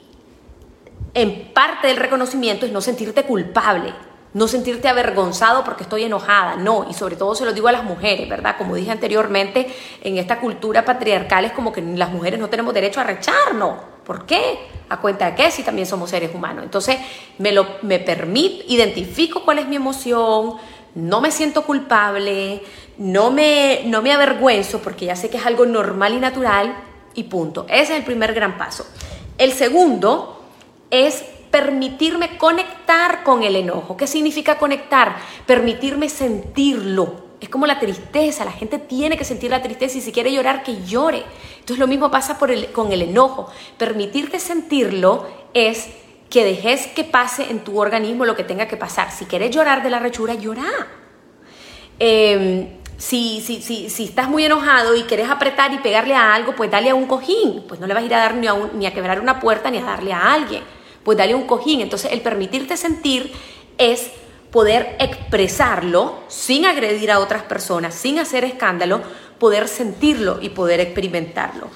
en 1.12 1.52
parte 1.52 1.88
del 1.88 1.98
reconocimiento 1.98 2.64
es 2.64 2.72
no 2.72 2.80
sentirte 2.80 3.24
culpable, 3.24 3.92
no 4.32 4.48
sentirte 4.48 4.88
avergonzado 4.88 5.62
porque 5.62 5.82
estoy 5.82 6.04
enojada, 6.04 6.56
no, 6.56 6.86
y 6.88 6.94
sobre 6.94 7.16
todo 7.16 7.34
se 7.34 7.44
lo 7.44 7.52
digo 7.52 7.68
a 7.68 7.72
las 7.72 7.84
mujeres, 7.84 8.26
¿verdad? 8.26 8.56
Como 8.56 8.74
dije 8.74 8.90
anteriormente, 8.90 9.66
en 10.02 10.16
esta 10.16 10.40
cultura 10.40 10.86
patriarcal 10.86 11.44
es 11.44 11.52
como 11.52 11.70
que 11.70 11.82
las 11.82 12.10
mujeres 12.10 12.40
no 12.40 12.48
tenemos 12.48 12.72
derecho 12.72 13.00
a 13.00 13.04
recharnos. 13.04 13.74
¿Por 14.04 14.26
qué? 14.26 14.58
¿A 14.88 15.00
cuenta 15.00 15.30
de 15.30 15.34
qué? 15.34 15.50
Si 15.50 15.62
también 15.62 15.86
somos 15.86 16.10
seres 16.10 16.34
humanos. 16.34 16.64
Entonces, 16.64 16.98
me, 17.38 17.52
lo, 17.52 17.66
me 17.82 17.98
permito, 17.98 18.64
identifico 18.68 19.42
cuál 19.44 19.60
es 19.60 19.68
mi 19.68 19.76
emoción, 19.76 20.56
no 20.94 21.20
me 21.20 21.30
siento 21.30 21.62
culpable, 21.62 22.62
no 22.98 23.30
me, 23.30 23.83
no 23.87 24.02
me 24.02 24.12
avergüenzo 24.12 24.80
porque 24.80 25.07
ya 25.07 25.16
sé 25.16 25.28
que 25.28 25.38
es 25.38 25.46
algo 25.46 25.66
normal 25.66 26.14
y 26.14 26.20
natural 26.20 26.76
y 27.14 27.24
punto. 27.24 27.66
Ese 27.68 27.92
es 27.94 27.98
el 27.98 28.04
primer 28.04 28.35
gran 28.35 28.57
paso. 28.57 28.87
El 29.38 29.52
segundo 29.52 30.42
es 30.90 31.24
permitirme 31.50 32.37
conectar 32.38 33.22
con 33.24 33.42
el 33.42 33.57
enojo. 33.57 33.96
¿Qué 33.96 34.07
significa 34.07 34.59
conectar? 34.59 35.16
Permitirme 35.46 36.09
sentirlo. 36.09 37.24
Es 37.40 37.48
como 37.48 37.66
la 37.66 37.78
tristeza, 37.78 38.44
la 38.44 38.52
gente 38.52 38.78
tiene 38.78 39.18
que 39.18 39.24
sentir 39.24 39.50
la 39.50 39.62
tristeza 39.62 39.98
y 39.98 40.00
si 40.00 40.12
quiere 40.12 40.33
llorar, 40.33 40.62
que 40.62 40.83
llore. 40.85 41.24
Entonces 41.54 41.78
lo 41.78 41.87
mismo 41.87 42.11
pasa 42.11 42.38
con 42.38 42.92
el 42.92 43.02
enojo. 43.02 43.48
Permitirte 43.76 44.38
sentirlo 44.38 45.26
es 45.52 45.88
que 46.34 46.44
dejes 46.44 46.88
que 46.88 47.04
pase 47.04 47.48
en 47.48 47.60
tu 47.60 47.78
organismo 47.78 48.24
lo 48.24 48.34
que 48.34 48.42
tenga 48.42 48.66
que 48.66 48.76
pasar. 48.76 49.12
Si 49.12 49.24
quieres 49.24 49.52
llorar 49.52 49.84
de 49.84 49.88
la 49.88 50.00
rechura, 50.00 50.34
llora. 50.34 50.64
Em, 51.96 52.70
si, 52.96 53.40
si, 53.40 53.62
si, 53.62 53.88
si, 53.88 54.06
estás 54.06 54.28
muy 54.28 54.44
enojado 54.44 54.96
y 54.96 55.04
quieres 55.04 55.30
apretar 55.30 55.72
y 55.72 55.78
pegarle 55.78 56.16
a 56.16 56.34
algo, 56.34 56.56
pues 56.56 56.72
dale 56.72 56.90
a 56.90 56.96
un 56.96 57.06
cojín. 57.06 57.62
Pues 57.68 57.78
no 57.78 57.86
le 57.86 57.94
vas 57.94 58.02
a 58.02 58.06
ir 58.06 58.14
a 58.14 58.18
dar 58.18 58.34
ni 58.34 58.48
a, 58.48 58.54
ni 58.74 58.84
a 58.84 58.92
quebrar 58.92 59.20
una 59.20 59.38
puerta 59.38 59.70
ni 59.70 59.78
a 59.78 59.84
darle 59.84 60.12
a 60.12 60.32
alguien. 60.32 60.64
Pues 61.04 61.16
dale 61.16 61.36
un 61.36 61.46
cojín. 61.46 61.80
Entonces 61.80 62.10
el 62.10 62.20
permitirte 62.20 62.76
sentir 62.76 63.32
es 63.78 64.10
poder 64.50 64.96
expresarlo 64.98 66.18
sin 66.26 66.66
agredir 66.66 67.12
a 67.12 67.20
otras 67.20 67.44
personas, 67.44 67.94
sin 67.94 68.18
hacer 68.18 68.42
escándalo, 68.42 69.02
poder 69.38 69.68
sentirlo 69.68 70.40
y 70.42 70.48
poder 70.48 70.80
experimentarlo. 70.80 71.68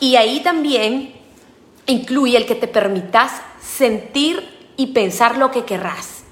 Y 0.00 0.16
ahí 0.16 0.40
también 0.40 1.14
incluye 1.86 2.36
el 2.36 2.46
que 2.46 2.56
te 2.56 2.66
permitas 2.66 3.42
sentir 3.62 4.72
y 4.76 4.88
pensar 4.88 5.36
lo 5.36 5.50
que 5.50 5.64
querrás. 5.64 6.24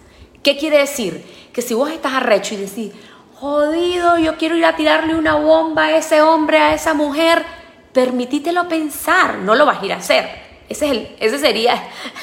¿Qué 0.42 0.56
quiere 0.56 0.78
decir? 0.78 1.24
Que 1.52 1.62
si 1.62 1.74
vos 1.74 1.90
estás 1.90 2.14
arrecho 2.14 2.54
y 2.54 2.58
decís, 2.58 2.92
jodido, 3.34 4.18
yo 4.18 4.36
quiero 4.36 4.56
ir 4.56 4.64
a 4.64 4.76
tirarle 4.76 5.14
una 5.14 5.36
bomba 5.36 5.84
a 5.84 5.96
ese 5.96 6.22
hombre, 6.22 6.58
a 6.58 6.74
esa 6.74 6.94
mujer, 6.94 7.44
permitítelo 7.92 8.68
pensar, 8.68 9.38
no 9.38 9.54
lo 9.54 9.66
vas 9.66 9.82
a 9.82 9.86
ir 9.86 9.92
a 9.92 9.96
hacer. 9.96 10.50
Ese, 10.68 10.86
es 10.86 10.92
el, 10.92 11.16
ese 11.18 11.38
sería 11.38 11.82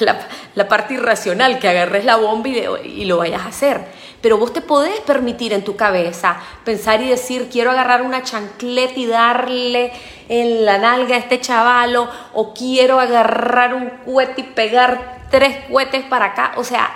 la, 0.54 0.68
parte 0.68 0.94
irracional, 0.94 1.58
que 1.58 1.68
agarres 1.68 2.04
la 2.04 2.16
bomba 2.16 2.48
y 2.48 3.04
lo 3.04 3.18
vayas 3.18 3.42
a 3.42 3.48
hacer. 3.48 3.97
Pero 4.20 4.36
vos 4.36 4.52
te 4.52 4.60
podés 4.60 5.00
permitir 5.00 5.52
en 5.52 5.64
tu 5.64 5.76
cabeza 5.76 6.38
pensar 6.64 7.00
y 7.00 7.08
decir, 7.08 7.48
quiero 7.50 7.70
agarrar 7.70 8.02
una 8.02 8.22
chancleta 8.22 8.98
y 8.98 9.06
darle 9.06 9.92
en 10.28 10.64
la 10.64 10.78
nalga 10.78 11.14
a 11.16 11.18
este 11.18 11.40
chavalo, 11.40 12.08
o 12.34 12.52
quiero 12.52 12.98
agarrar 12.98 13.74
un 13.74 13.90
cohete 14.04 14.40
y 14.40 14.44
pegar 14.44 15.26
tres 15.30 15.64
cohetes 15.70 16.04
para 16.04 16.26
acá. 16.26 16.52
O 16.56 16.64
sea, 16.64 16.90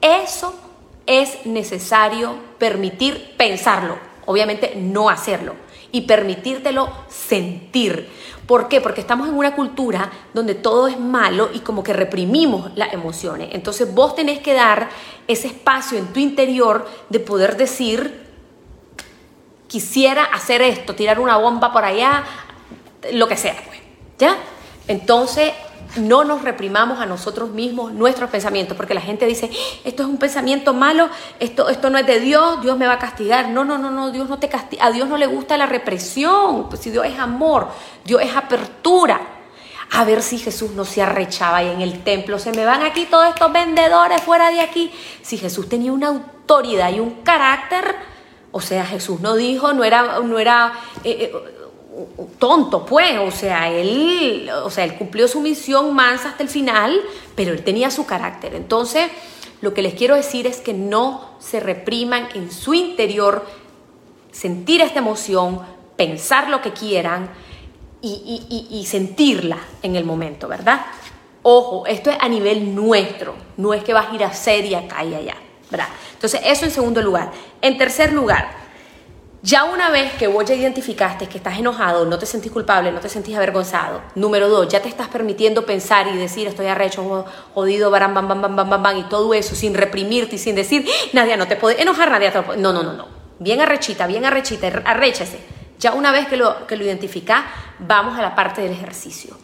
eso 0.00 0.58
es 1.06 1.44
necesario 1.46 2.34
permitir 2.58 3.34
pensarlo, 3.36 3.98
obviamente 4.26 4.74
no 4.76 5.08
hacerlo, 5.08 5.54
y 5.92 6.02
permitírtelo 6.02 6.90
sentir. 7.08 8.08
¿Por 8.46 8.68
qué? 8.68 8.80
Porque 8.80 9.00
estamos 9.00 9.28
en 9.28 9.34
una 9.34 9.54
cultura 9.54 10.10
donde 10.34 10.54
todo 10.54 10.88
es 10.88 10.98
malo 10.98 11.50
y 11.52 11.60
como 11.60 11.82
que 11.82 11.92
reprimimos 11.92 12.70
las 12.74 12.92
emociones. 12.92 13.50
Entonces 13.52 13.94
vos 13.94 14.14
tenés 14.14 14.40
que 14.40 14.54
dar 14.54 14.88
ese 15.28 15.48
espacio 15.48 15.98
en 15.98 16.12
tu 16.12 16.18
interior 16.18 16.88
de 17.08 17.20
poder 17.20 17.56
decir, 17.56 18.26
quisiera 19.68 20.24
hacer 20.24 20.62
esto, 20.62 20.94
tirar 20.94 21.20
una 21.20 21.36
bomba 21.36 21.72
por 21.72 21.84
allá, 21.84 22.24
lo 23.12 23.28
que 23.28 23.36
sea, 23.36 23.56
pues. 23.66 23.78
¿Ya? 24.18 24.36
Entonces 24.88 25.52
no 25.96 26.24
nos 26.24 26.42
reprimamos 26.42 27.00
a 27.00 27.06
nosotros 27.06 27.50
mismos 27.50 27.92
nuestros 27.92 28.30
pensamientos, 28.30 28.76
porque 28.76 28.94
la 28.94 29.00
gente 29.00 29.26
dice, 29.26 29.50
esto 29.84 30.02
es 30.02 30.08
un 30.08 30.18
pensamiento 30.18 30.72
malo, 30.72 31.08
esto, 31.38 31.68
esto 31.68 31.90
no 31.90 31.98
es 31.98 32.06
de 32.06 32.20
Dios, 32.20 32.60
Dios 32.62 32.78
me 32.78 32.86
va 32.86 32.94
a 32.94 32.98
castigar. 32.98 33.48
No, 33.48 33.64
no, 33.64 33.78
no, 33.78 33.90
no, 33.90 34.10
Dios 34.10 34.28
no 34.28 34.38
te 34.38 34.48
castiga, 34.48 34.86
a 34.86 34.90
Dios 34.90 35.08
no 35.08 35.16
le 35.16 35.26
gusta 35.26 35.56
la 35.56 35.66
represión, 35.66 36.68
pues 36.68 36.80
si 36.80 36.90
Dios 36.90 37.06
es 37.06 37.18
amor, 37.18 37.68
Dios 38.04 38.22
es 38.22 38.34
apertura. 38.34 39.20
A 39.92 40.04
ver 40.04 40.22
si 40.22 40.38
Jesús 40.38 40.70
no 40.70 40.84
se 40.84 41.02
arrechaba 41.02 41.58
ahí 41.58 41.68
en 41.68 41.80
el 41.80 42.04
templo, 42.04 42.38
se 42.38 42.52
me 42.52 42.64
van 42.64 42.82
aquí 42.82 43.06
todos 43.06 43.28
estos 43.28 43.52
vendedores 43.52 44.22
fuera 44.22 44.50
de 44.50 44.60
aquí. 44.60 44.92
Si 45.20 45.36
Jesús 45.36 45.68
tenía 45.68 45.92
una 45.92 46.06
autoridad 46.06 46.92
y 46.92 47.00
un 47.00 47.22
carácter, 47.22 47.96
o 48.52 48.60
sea, 48.60 48.84
Jesús 48.84 49.20
no 49.20 49.34
dijo, 49.34 49.72
no 49.72 49.82
era, 49.82 50.20
no 50.20 50.38
era 50.38 50.72
eh, 51.02 51.32
eh, 51.32 51.59
tonto, 52.38 52.84
pues, 52.86 53.18
o 53.18 53.30
sea, 53.30 53.70
él, 53.70 54.50
o 54.64 54.70
sea, 54.70 54.84
él 54.84 54.94
cumplió 54.94 55.28
su 55.28 55.40
misión 55.40 55.94
mansa 55.94 56.30
hasta 56.30 56.42
el 56.42 56.48
final, 56.48 57.00
pero 57.34 57.52
él 57.52 57.62
tenía 57.62 57.90
su 57.90 58.06
carácter. 58.06 58.54
Entonces, 58.54 59.10
lo 59.60 59.74
que 59.74 59.82
les 59.82 59.94
quiero 59.94 60.14
decir 60.14 60.46
es 60.46 60.60
que 60.60 60.72
no 60.72 61.36
se 61.38 61.60
repriman 61.60 62.28
en 62.34 62.50
su 62.50 62.74
interior, 62.74 63.46
sentir 64.32 64.80
esta 64.80 65.00
emoción, 65.00 65.60
pensar 65.96 66.48
lo 66.48 66.62
que 66.62 66.72
quieran 66.72 67.30
y, 68.02 68.66
y 68.70 68.86
sentirla 68.86 69.58
en 69.82 69.96
el 69.96 70.04
momento, 70.04 70.48
¿verdad? 70.48 70.86
Ojo, 71.42 71.86
esto 71.86 72.10
es 72.10 72.16
a 72.20 72.28
nivel 72.28 72.74
nuestro, 72.74 73.34
no 73.56 73.72
es 73.72 73.82
que 73.82 73.94
vas 73.94 74.10
a 74.10 74.14
ir 74.14 74.24
a 74.24 74.28
hacer 74.28 74.64
y 74.64 74.74
acá 74.74 75.04
y 75.04 75.14
allá, 75.14 75.36
¿verdad? 75.70 75.88
Entonces, 76.12 76.40
eso 76.44 76.66
en 76.66 76.70
segundo 76.70 77.00
lugar. 77.00 77.32
En 77.62 77.78
tercer 77.78 78.12
lugar, 78.12 78.50
ya 79.42 79.64
una 79.64 79.88
vez 79.90 80.12
que 80.14 80.26
vos 80.26 80.44
ya 80.44 80.54
identificaste 80.54 81.26
que 81.26 81.38
estás 81.38 81.58
enojado, 81.58 82.04
no 82.04 82.18
te 82.18 82.26
sentís 82.26 82.52
culpable, 82.52 82.92
no 82.92 83.00
te 83.00 83.08
sentís 83.08 83.34
avergonzado. 83.36 84.02
Número 84.14 84.48
dos, 84.50 84.68
ya 84.68 84.82
te 84.82 84.88
estás 84.88 85.08
permitiendo 85.08 85.64
pensar 85.64 86.08
y 86.08 86.16
decir 86.16 86.46
estoy 86.46 86.66
arrecho, 86.66 87.24
jodido, 87.54 87.90
bam, 87.90 88.12
bam, 88.12 88.28
bam, 88.28 88.42
bam, 88.42 88.56
bam, 88.56 88.82
bam, 88.82 88.98
y 88.98 89.04
todo 89.04 89.32
eso 89.32 89.54
sin 89.54 89.74
reprimirte 89.74 90.36
y 90.36 90.38
sin 90.38 90.54
decir, 90.54 90.86
nadie 91.14 91.38
no 91.38 91.48
te 91.48 91.56
puede 91.56 91.80
enojar, 91.80 92.10
nadie 92.10 92.30
te. 92.30 92.42
No, 92.58 92.72
no, 92.72 92.82
no, 92.82 92.92
no. 92.92 93.08
Bien 93.38 93.60
arrechita, 93.60 94.06
bien 94.06 94.26
arrechita, 94.26 94.66
arréchese. 94.84 95.40
Ya 95.78 95.94
una 95.94 96.12
vez 96.12 96.28
que 96.28 96.36
lo, 96.36 96.66
que 96.66 96.76
lo 96.76 96.84
identificás, 96.84 97.44
vamos 97.78 98.18
a 98.18 98.22
la 98.22 98.34
parte 98.34 98.60
del 98.60 98.72
ejercicio. 98.72 99.38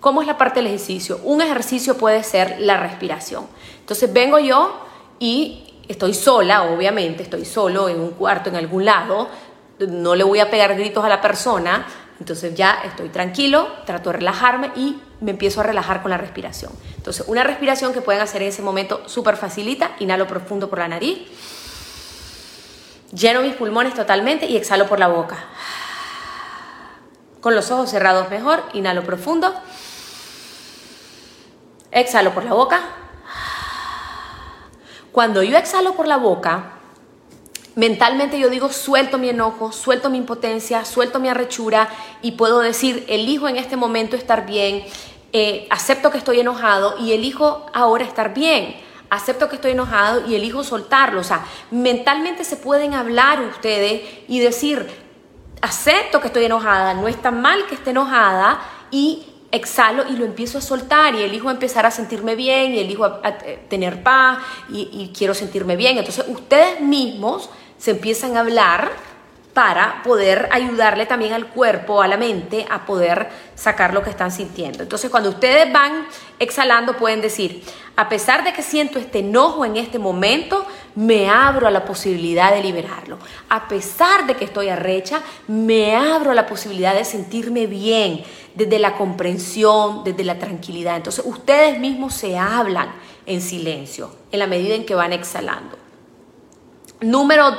¿Cómo 0.00 0.20
es 0.20 0.26
la 0.26 0.36
parte 0.36 0.60
del 0.60 0.66
ejercicio? 0.66 1.18
Un 1.24 1.40
ejercicio 1.40 1.96
puede 1.96 2.22
ser 2.22 2.56
la 2.60 2.76
respiración. 2.76 3.46
Entonces 3.80 4.12
vengo 4.12 4.38
yo 4.38 4.78
y 5.18 5.67
estoy 5.88 6.14
sola, 6.14 6.64
obviamente, 6.64 7.22
estoy 7.22 7.44
solo 7.44 7.88
en 7.88 8.00
un 8.00 8.10
cuarto, 8.10 8.50
en 8.50 8.56
algún 8.56 8.84
lado, 8.84 9.28
no 9.80 10.14
le 10.14 10.24
voy 10.24 10.40
a 10.40 10.50
pegar 10.50 10.74
gritos 10.76 11.04
a 11.04 11.08
la 11.08 11.20
persona, 11.20 11.86
entonces 12.20 12.54
ya 12.54 12.82
estoy 12.84 13.08
tranquilo, 13.08 13.68
trato 13.86 14.10
de 14.10 14.18
relajarme 14.18 14.70
y 14.76 15.00
me 15.20 15.30
empiezo 15.30 15.60
a 15.60 15.64
relajar 15.64 16.02
con 16.02 16.10
la 16.10 16.18
respiración. 16.18 16.72
Entonces, 16.96 17.24
una 17.28 17.44
respiración 17.44 17.92
que 17.92 18.00
pueden 18.00 18.20
hacer 18.20 18.42
en 18.42 18.48
ese 18.48 18.62
momento 18.62 19.02
súper 19.08 19.36
facilita, 19.36 19.92
inhalo 20.00 20.26
profundo 20.26 20.68
por 20.68 20.80
la 20.80 20.88
nariz, 20.88 21.18
lleno 23.12 23.42
mis 23.42 23.54
pulmones 23.54 23.94
totalmente 23.94 24.46
y 24.46 24.56
exhalo 24.56 24.86
por 24.86 24.98
la 24.98 25.08
boca. 25.08 25.38
Con 27.40 27.54
los 27.54 27.70
ojos 27.70 27.90
cerrados 27.90 28.28
mejor, 28.30 28.62
inhalo 28.72 29.04
profundo 29.04 29.54
Exhalo 31.90 32.34
por 32.34 32.44
la 32.44 32.52
boca. 32.52 32.80
Cuando 35.12 35.42
yo 35.42 35.56
exhalo 35.56 35.94
por 35.94 36.06
la 36.06 36.16
boca, 36.16 36.72
mentalmente 37.74 38.38
yo 38.38 38.50
digo, 38.50 38.70
suelto 38.70 39.18
mi 39.18 39.28
enojo, 39.28 39.72
suelto 39.72 40.10
mi 40.10 40.18
impotencia, 40.18 40.84
suelto 40.84 41.20
mi 41.20 41.28
arrechura 41.28 41.88
y 42.22 42.32
puedo 42.32 42.60
decir, 42.60 43.04
elijo 43.08 43.48
en 43.48 43.56
este 43.56 43.76
momento 43.76 44.16
estar 44.16 44.46
bien, 44.46 44.84
eh, 45.32 45.66
acepto 45.70 46.10
que 46.10 46.18
estoy 46.18 46.40
enojado 46.40 46.96
y 46.98 47.12
elijo 47.12 47.66
ahora 47.72 48.04
estar 48.04 48.34
bien. 48.34 48.76
Acepto 49.10 49.48
que 49.48 49.54
estoy 49.56 49.72
enojado 49.72 50.26
y 50.26 50.34
elijo 50.34 50.64
soltarlo. 50.64 51.20
O 51.20 51.24
sea, 51.24 51.46
mentalmente 51.70 52.44
se 52.44 52.56
pueden 52.56 52.94
hablar 52.94 53.40
ustedes 53.42 54.02
y 54.26 54.40
decir, 54.40 54.86
acepto 55.62 56.20
que 56.20 56.26
estoy 56.26 56.44
enojada, 56.44 56.94
no 56.94 57.08
está 57.08 57.30
mal 57.30 57.66
que 57.66 57.74
esté 57.74 57.90
enojada 57.90 58.60
y 58.90 59.27
exhalo 59.50 60.08
y 60.08 60.16
lo 60.16 60.24
empiezo 60.24 60.58
a 60.58 60.60
soltar 60.60 61.14
y 61.14 61.22
elijo 61.22 61.50
empezar 61.50 61.86
a 61.86 61.90
sentirme 61.90 62.36
bien 62.36 62.74
y 62.74 62.80
elijo 62.80 63.04
a, 63.04 63.38
tener 63.68 64.02
paz 64.02 64.38
y, 64.70 64.88
y 64.92 65.12
quiero 65.16 65.34
sentirme 65.34 65.76
bien. 65.76 65.98
Entonces 65.98 66.24
ustedes 66.28 66.80
mismos 66.80 67.50
se 67.78 67.92
empiezan 67.92 68.36
a 68.36 68.40
hablar 68.40 68.90
para 69.58 70.04
poder 70.04 70.48
ayudarle 70.52 71.04
también 71.04 71.32
al 71.32 71.48
cuerpo, 71.48 72.00
a 72.00 72.06
la 72.06 72.16
mente, 72.16 72.64
a 72.70 72.86
poder 72.86 73.28
sacar 73.56 73.92
lo 73.92 74.04
que 74.04 74.10
están 74.10 74.30
sintiendo. 74.30 74.84
Entonces, 74.84 75.10
cuando 75.10 75.30
ustedes 75.30 75.72
van 75.72 76.06
exhalando, 76.38 76.96
pueden 76.96 77.20
decir, 77.20 77.64
a 77.96 78.08
pesar 78.08 78.44
de 78.44 78.52
que 78.52 78.62
siento 78.62 79.00
este 79.00 79.18
enojo 79.18 79.64
en 79.64 79.76
este 79.76 79.98
momento, 79.98 80.64
me 80.94 81.28
abro 81.28 81.66
a 81.66 81.72
la 81.72 81.84
posibilidad 81.84 82.52
de 82.52 82.62
liberarlo. 82.62 83.18
A 83.48 83.66
pesar 83.66 84.28
de 84.28 84.36
que 84.36 84.44
estoy 84.44 84.68
arrecha, 84.68 85.22
me 85.48 85.96
abro 85.96 86.30
a 86.30 86.34
la 86.34 86.46
posibilidad 86.46 86.94
de 86.94 87.04
sentirme 87.04 87.66
bien, 87.66 88.22
desde 88.58 88.78
la 88.78 88.96
comprensión, 88.96 90.04
desde 90.04 90.24
la 90.24 90.38
tranquilidad. 90.38 90.96
Entonces, 90.96 91.24
ustedes 91.24 91.78
mismos 91.78 92.12
se 92.12 92.36
hablan 92.36 92.92
en 93.24 93.40
silencio, 93.40 94.10
en 94.32 94.40
la 94.40 94.46
medida 94.46 94.74
en 94.74 94.84
que 94.84 94.94
van 94.94 95.12
exhalando. 95.12 95.78
Número 97.00 97.56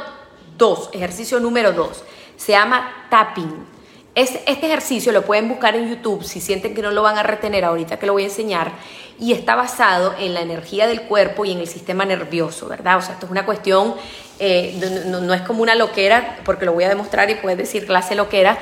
Dos, 0.60 0.90
ejercicio 0.92 1.40
número 1.40 1.72
dos, 1.72 2.04
se 2.36 2.52
llama 2.52 3.08
tapping. 3.10 3.66
Este, 4.14 4.44
ejercicio 4.52 5.14
lo 5.14 5.22
pueden 5.22 5.48
buscar 5.48 5.74
en 5.78 5.90
YouTube 5.90 6.26
si 6.26 6.42
sienten 6.42 6.76
que 6.76 6.82
no 6.82 6.92
lo 6.92 7.02
van 7.02 7.18
a 7.18 7.24
retener 7.24 7.64
ahorita 7.64 7.98
que 7.98 8.06
lo 8.06 8.12
voy 8.12 8.24
a 8.24 8.26
enseñar 8.26 8.74
y 9.18 9.32
está 9.32 9.56
basado 9.56 10.16
en 10.20 10.34
la 10.34 10.42
energía 10.42 10.86
del 10.86 11.04
cuerpo 11.04 11.46
y 11.46 11.54
en 11.54 11.60
el 11.60 11.68
sistema 11.68 12.04
nervioso, 12.04 12.68
¿verdad? 12.68 12.98
O 12.98 13.02
sea, 13.02 13.14
esto 13.14 13.26
es 13.26 13.32
una 13.32 13.46
cuestión, 13.46 13.96
eh, 14.40 15.06
no, 15.06 15.34
es 15.34 15.44
como 15.44 15.64
una 15.64 15.76
loquera, 15.76 16.40
porque 16.44 16.66
lo 16.66 16.74
voy 16.74 16.84
a 16.84 16.90
demostrar 16.90 17.30
y 17.30 17.36
puedes 17.36 17.58
decir 17.58 17.86
clase 17.86 18.16
loquera, 18.16 18.58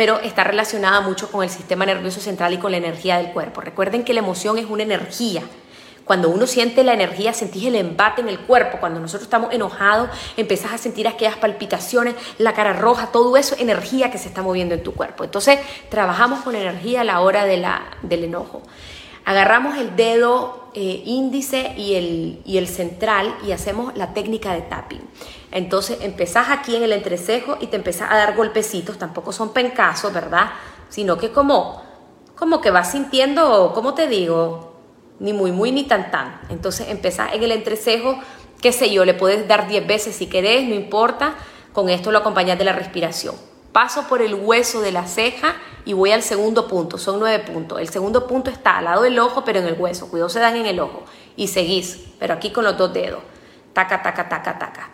pero 0.00 0.18
está 0.20 0.44
relacionada 0.44 1.02
mucho 1.02 1.30
con 1.30 1.44
el 1.44 1.50
sistema 1.50 1.84
nervioso 1.84 2.22
central 2.22 2.54
y 2.54 2.56
con 2.56 2.70
la 2.70 2.78
energía 2.78 3.18
del 3.18 3.32
cuerpo. 3.32 3.60
Recuerden 3.60 4.02
que 4.02 4.14
la 4.14 4.20
emoción 4.20 4.56
es 4.56 4.64
una 4.64 4.82
energía. 4.82 5.42
Cuando 6.06 6.30
uno 6.30 6.46
siente 6.46 6.82
la 6.84 6.94
energía, 6.94 7.34
sentís 7.34 7.66
el 7.66 7.74
embate 7.74 8.22
en 8.22 8.30
el 8.30 8.38
cuerpo. 8.38 8.78
Cuando 8.80 8.98
nosotros 8.98 9.24
estamos 9.24 9.52
enojados, 9.52 10.08
empezás 10.38 10.72
a 10.72 10.78
sentir 10.78 11.06
aquellas 11.06 11.36
palpitaciones, 11.36 12.14
la 12.38 12.54
cara 12.54 12.72
roja, 12.72 13.08
todo 13.12 13.36
eso, 13.36 13.56
energía 13.58 14.10
que 14.10 14.16
se 14.16 14.28
está 14.28 14.40
moviendo 14.40 14.74
en 14.74 14.82
tu 14.82 14.94
cuerpo. 14.94 15.22
Entonces, 15.22 15.58
trabajamos 15.90 16.40
con 16.40 16.54
energía 16.54 17.02
a 17.02 17.04
la 17.04 17.20
hora 17.20 17.44
de 17.44 17.58
la, 17.58 17.82
del 18.00 18.24
enojo. 18.24 18.62
Agarramos 19.26 19.76
el 19.76 19.96
dedo 19.96 20.70
eh, 20.72 21.02
índice 21.04 21.74
y 21.76 21.96
el, 21.96 22.40
y 22.46 22.56
el 22.56 22.68
central 22.68 23.36
y 23.46 23.52
hacemos 23.52 23.94
la 23.98 24.14
técnica 24.14 24.54
de 24.54 24.62
tapping. 24.62 25.02
Entonces 25.52 25.98
empezás 26.00 26.48
aquí 26.50 26.76
en 26.76 26.82
el 26.82 26.92
entrecejo 26.92 27.56
y 27.60 27.66
te 27.66 27.76
empezás 27.76 28.10
a 28.10 28.16
dar 28.16 28.36
golpecitos, 28.36 28.98
tampoco 28.98 29.32
son 29.32 29.52
pencazos, 29.52 30.12
¿verdad? 30.12 30.50
Sino 30.88 31.18
que 31.18 31.32
como, 31.32 31.82
como 32.36 32.60
que 32.60 32.70
vas 32.70 32.92
sintiendo, 32.92 33.72
¿cómo 33.74 33.94
te 33.94 34.06
digo? 34.06 34.70
ni 35.20 35.32
muy, 35.32 35.52
muy, 35.52 35.70
ni 35.70 35.84
tan, 35.84 36.10
tan. 36.10 36.40
Entonces 36.48 36.88
empezás 36.88 37.34
en 37.34 37.44
el 37.44 37.52
entrecejo, 37.52 38.18
qué 38.60 38.72
sé 38.72 38.90
yo, 38.90 39.04
le 39.04 39.14
puedes 39.14 39.46
dar 39.46 39.68
10 39.68 39.86
veces 39.86 40.16
si 40.16 40.26
querés, 40.26 40.66
no 40.66 40.74
importa. 40.74 41.34
Con 41.72 41.88
esto 41.88 42.10
lo 42.10 42.18
acompañas 42.18 42.58
de 42.58 42.64
la 42.64 42.72
respiración. 42.72 43.36
Paso 43.70 44.08
por 44.08 44.22
el 44.22 44.34
hueso 44.34 44.80
de 44.80 44.90
la 44.90 45.06
ceja 45.06 45.54
y 45.84 45.92
voy 45.92 46.10
al 46.10 46.22
segundo 46.22 46.66
punto, 46.66 46.98
son 46.98 47.20
nueve 47.20 47.44
puntos. 47.44 47.78
El 47.78 47.88
segundo 47.88 48.26
punto 48.26 48.50
está 48.50 48.78
al 48.78 48.86
lado 48.86 49.02
del 49.02 49.16
ojo, 49.20 49.44
pero 49.44 49.60
en 49.60 49.66
el 49.66 49.74
hueso. 49.74 50.08
Cuidado, 50.08 50.28
se 50.28 50.40
dan 50.40 50.56
en 50.56 50.66
el 50.66 50.80
ojo. 50.80 51.04
Y 51.36 51.46
seguís, 51.46 52.00
pero 52.18 52.34
aquí 52.34 52.50
con 52.50 52.64
los 52.64 52.76
dos 52.76 52.92
dedos. 52.92 53.20
Taca, 53.72 54.02
taca, 54.02 54.28
taca, 54.28 54.58
taca. 54.58 54.90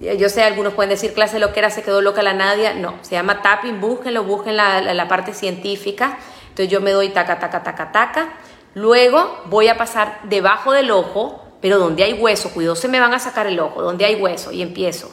Yo 0.00 0.28
sé, 0.30 0.42
algunos 0.42 0.72
pueden 0.72 0.90
decir 0.90 1.12
clase 1.12 1.38
loquera, 1.38 1.68
se 1.70 1.82
quedó 1.82 2.00
loca 2.00 2.22
la 2.22 2.32
Nadia. 2.32 2.74
No, 2.74 2.94
se 3.02 3.12
llama 3.12 3.42
tapping, 3.42 3.80
búsquenlo, 3.80 4.24
busquen 4.24 4.56
la, 4.56 4.80
la 4.80 5.08
parte 5.08 5.34
científica. 5.34 6.18
Entonces 6.48 6.68
yo 6.68 6.80
me 6.80 6.90
doy 6.90 7.10
taca, 7.10 7.38
taca, 7.38 7.62
taca, 7.62 7.92
taca 7.92 8.28
Luego 8.74 9.42
voy 9.46 9.68
a 9.68 9.76
pasar 9.76 10.20
debajo 10.24 10.72
del 10.72 10.90
ojo, 10.90 11.44
pero 11.60 11.78
donde 11.78 12.04
hay 12.04 12.12
hueso, 12.12 12.50
cuidado, 12.52 12.76
se 12.76 12.88
me 12.88 13.00
van 13.00 13.12
a 13.12 13.18
sacar 13.18 13.46
el 13.46 13.58
ojo, 13.58 13.82
donde 13.82 14.04
hay 14.04 14.14
hueso, 14.14 14.52
y 14.52 14.62
empiezo. 14.62 15.10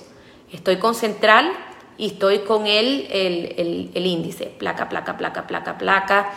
Estoy 0.51 0.77
con 0.77 0.93
central 0.93 1.51
y 1.97 2.07
estoy 2.07 2.39
con 2.39 2.67
el, 2.67 3.07
el, 3.11 3.91
el, 3.93 4.05
índice, 4.05 4.45
placa, 4.45 4.87
placa, 4.89 5.17
placa, 5.17 5.47
placa, 5.47 5.77
placa. 5.77 6.29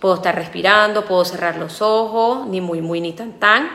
Puedo 0.00 0.14
estar 0.14 0.36
respirando, 0.36 1.04
puedo 1.04 1.24
cerrar 1.24 1.56
los 1.56 1.82
ojos, 1.82 2.46
ni 2.46 2.60
muy, 2.60 2.80
muy, 2.80 3.00
ni 3.00 3.12
tan, 3.12 3.32
tan. 3.40 3.68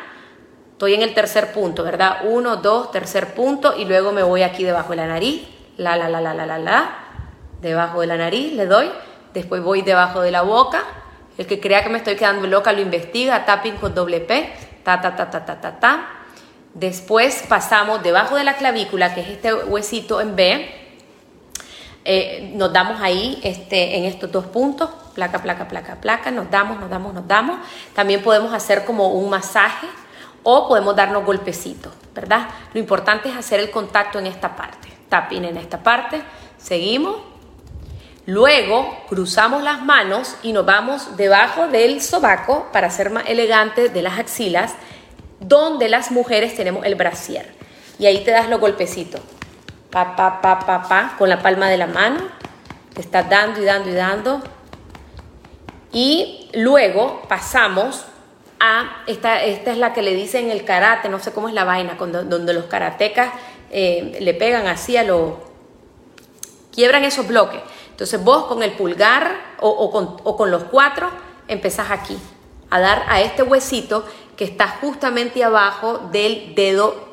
Estoy 0.81 0.95
en 0.95 1.03
el 1.03 1.13
tercer 1.13 1.53
punto, 1.53 1.83
¿verdad? 1.83 2.21
Uno, 2.23 2.55
dos, 2.55 2.89
tercer 2.89 3.35
punto, 3.35 3.75
y 3.77 3.85
luego 3.85 4.11
me 4.13 4.23
voy 4.23 4.41
aquí 4.41 4.63
debajo 4.63 4.89
de 4.89 4.95
la 4.95 5.05
nariz, 5.05 5.47
la, 5.77 5.95
la, 5.95 6.09
la, 6.09 6.19
la, 6.21 6.33
la, 6.33 6.47
la, 6.47 6.57
la, 6.57 6.95
debajo 7.61 8.01
de 8.01 8.07
la 8.07 8.17
nariz 8.17 8.53
le 8.53 8.65
doy, 8.65 8.89
después 9.31 9.61
voy 9.61 9.83
debajo 9.83 10.21
de 10.21 10.31
la 10.31 10.41
boca, 10.41 10.83
el 11.37 11.45
que 11.45 11.59
crea 11.59 11.83
que 11.83 11.89
me 11.89 11.99
estoy 11.99 12.15
quedando 12.15 12.47
loca 12.47 12.73
lo 12.73 12.81
investiga, 12.81 13.45
tapping 13.45 13.75
con 13.75 13.93
doble 13.93 14.21
P, 14.21 14.51
ta, 14.83 14.99
ta, 14.99 15.15
ta, 15.15 15.29
ta, 15.29 15.45
ta, 15.45 15.61
ta, 15.61 15.79
ta. 15.79 16.07
Después 16.73 17.43
pasamos 17.47 18.01
debajo 18.01 18.35
de 18.35 18.43
la 18.43 18.55
clavícula, 18.55 19.13
que 19.13 19.21
es 19.21 19.27
este 19.27 19.53
huesito 19.53 20.19
en 20.19 20.35
B, 20.35 20.67
eh, 22.05 22.53
nos 22.55 22.73
damos 22.73 22.99
ahí 23.01 23.39
este, 23.43 23.97
en 23.97 24.05
estos 24.05 24.31
dos 24.31 24.45
puntos, 24.45 24.89
placa, 25.13 25.43
placa, 25.43 25.67
placa, 25.67 26.01
placa, 26.01 26.31
nos 26.31 26.49
damos, 26.49 26.79
nos 26.79 26.89
damos, 26.89 27.13
nos 27.13 27.27
damos. 27.27 27.59
También 27.93 28.23
podemos 28.23 28.51
hacer 28.51 28.83
como 28.83 29.09
un 29.09 29.29
masaje 29.29 29.85
o 30.43 30.67
podemos 30.67 30.95
darnos 30.95 31.25
golpecitos, 31.25 31.93
¿verdad? 32.13 32.47
Lo 32.73 32.79
importante 32.79 33.29
es 33.29 33.35
hacer 33.35 33.59
el 33.59 33.71
contacto 33.71 34.19
en 34.19 34.27
esta 34.27 34.55
parte, 34.55 34.89
tapping 35.09 35.45
en 35.45 35.57
esta 35.57 35.81
parte, 35.81 36.21
seguimos 36.57 37.31
Luego 38.27 38.97
cruzamos 39.09 39.63
las 39.63 39.83
manos 39.83 40.35
y 40.43 40.53
nos 40.53 40.65
vamos 40.65 41.17
debajo 41.17 41.67
del 41.67 42.01
sobaco 42.01 42.67
para 42.71 42.91
ser 42.91 43.09
más 43.09 43.23
elegante 43.27 43.89
de 43.89 44.01
las 44.03 44.19
axilas, 44.19 44.73
donde 45.39 45.89
las 45.89 46.11
mujeres 46.11 46.55
tenemos 46.55 46.85
el 46.85 46.93
brasier. 46.93 47.51
Y 47.97 48.05
ahí 48.05 48.23
te 48.23 48.31
das 48.31 48.47
los 48.47 48.59
golpecitos. 48.59 49.21
Pa, 49.89 50.15
pa, 50.15 50.39
pa, 50.39 50.59
pa, 50.59 50.83
pa, 50.83 51.15
con 51.17 51.29
la 51.29 51.41
palma 51.41 51.67
de 51.67 51.77
la 51.77 51.87
mano. 51.87 52.19
Te 52.93 53.01
estás 53.01 53.27
dando 53.27 53.59
y 53.59 53.65
dando 53.65 53.89
y 53.89 53.93
dando. 53.93 54.41
Y 55.91 56.49
luego 56.53 57.23
pasamos 57.27 58.05
a, 58.63 59.03
esta, 59.07 59.43
es 59.43 59.77
la 59.77 59.91
que 59.91 60.03
le 60.03 60.13
dicen 60.13 60.51
el 60.51 60.63
karate, 60.63 61.09
no 61.09 61.17
sé 61.17 61.33
cómo 61.33 61.49
es 61.49 61.53
la 61.55 61.63
vaina, 61.63 61.95
donde 61.97 62.53
los 62.53 62.65
karatecas 62.65 63.33
eh, 63.71 64.17
le 64.21 64.33
pegan 64.35 64.67
así 64.67 64.97
a 64.97 65.03
los... 65.03 65.33
quiebran 66.71 67.03
esos 67.03 67.27
bloques. 67.27 67.59
Entonces 67.89 68.23
vos 68.23 68.45
con 68.45 68.61
el 68.61 68.73
pulgar 68.73 69.35
o, 69.59 69.89
con, 70.37 70.51
los 70.51 70.63
cuatro 70.65 71.09
empezás 71.47 71.89
aquí 71.89 72.17
a 72.69 72.79
dar 72.79 73.03
a 73.07 73.21
este 73.21 73.41
huesito 73.41 74.05
que 74.37 74.43
está 74.43 74.67
justamente 74.67 75.43
abajo 75.43 76.09
del 76.11 76.53
dedo 76.53 77.09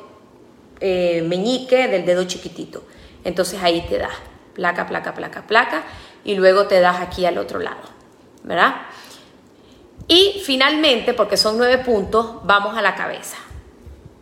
eh, 0.79 1.23
meñique, 1.27 1.87
del 1.87 2.05
dedo 2.05 2.25
chiquitito. 2.25 2.83
Entonces 3.23 3.59
ahí 3.61 3.85
te 3.89 3.97
das 3.97 4.13
placa, 4.53 4.85
placa, 4.85 5.15
placa, 5.15 5.47
placa 5.47 5.83
y 6.23 6.35
luego 6.35 6.67
te 6.67 6.79
das 6.79 7.01
aquí 7.01 7.25
al 7.25 7.39
otro 7.39 7.59
lado, 7.59 7.81
¿verdad? 8.43 8.75
Y 10.11 10.41
finalmente, 10.43 11.13
porque 11.13 11.37
son 11.37 11.59
nueve 11.59 11.77
puntos, 11.77 12.37
vamos 12.43 12.75
a 12.75 12.81
la 12.81 12.95
cabeza. 12.95 13.37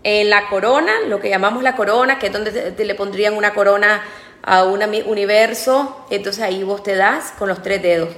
En 0.04 0.30
la 0.30 0.50
corona, 0.50 0.91
lo 1.08 1.21
que 1.21 1.30
llamamos 1.30 1.63
la 1.63 1.78
corona, 1.78 2.19
que 2.19 2.28
es 2.28 2.34
donde 2.34 2.52
te 2.52 2.84
le 2.84 2.93
pondrían 2.93 3.36
una 3.36 3.54
corona 3.54 4.04
a 4.43 4.65
un 4.65 4.84
universo, 4.84 6.06
entonces 6.10 6.43
ahí 6.43 6.62
vos 6.62 6.84
te 6.84 6.97
das 6.97 7.34
con 7.39 7.47
los 7.47 7.63
tres 7.63 7.82
dedos. 7.82 8.10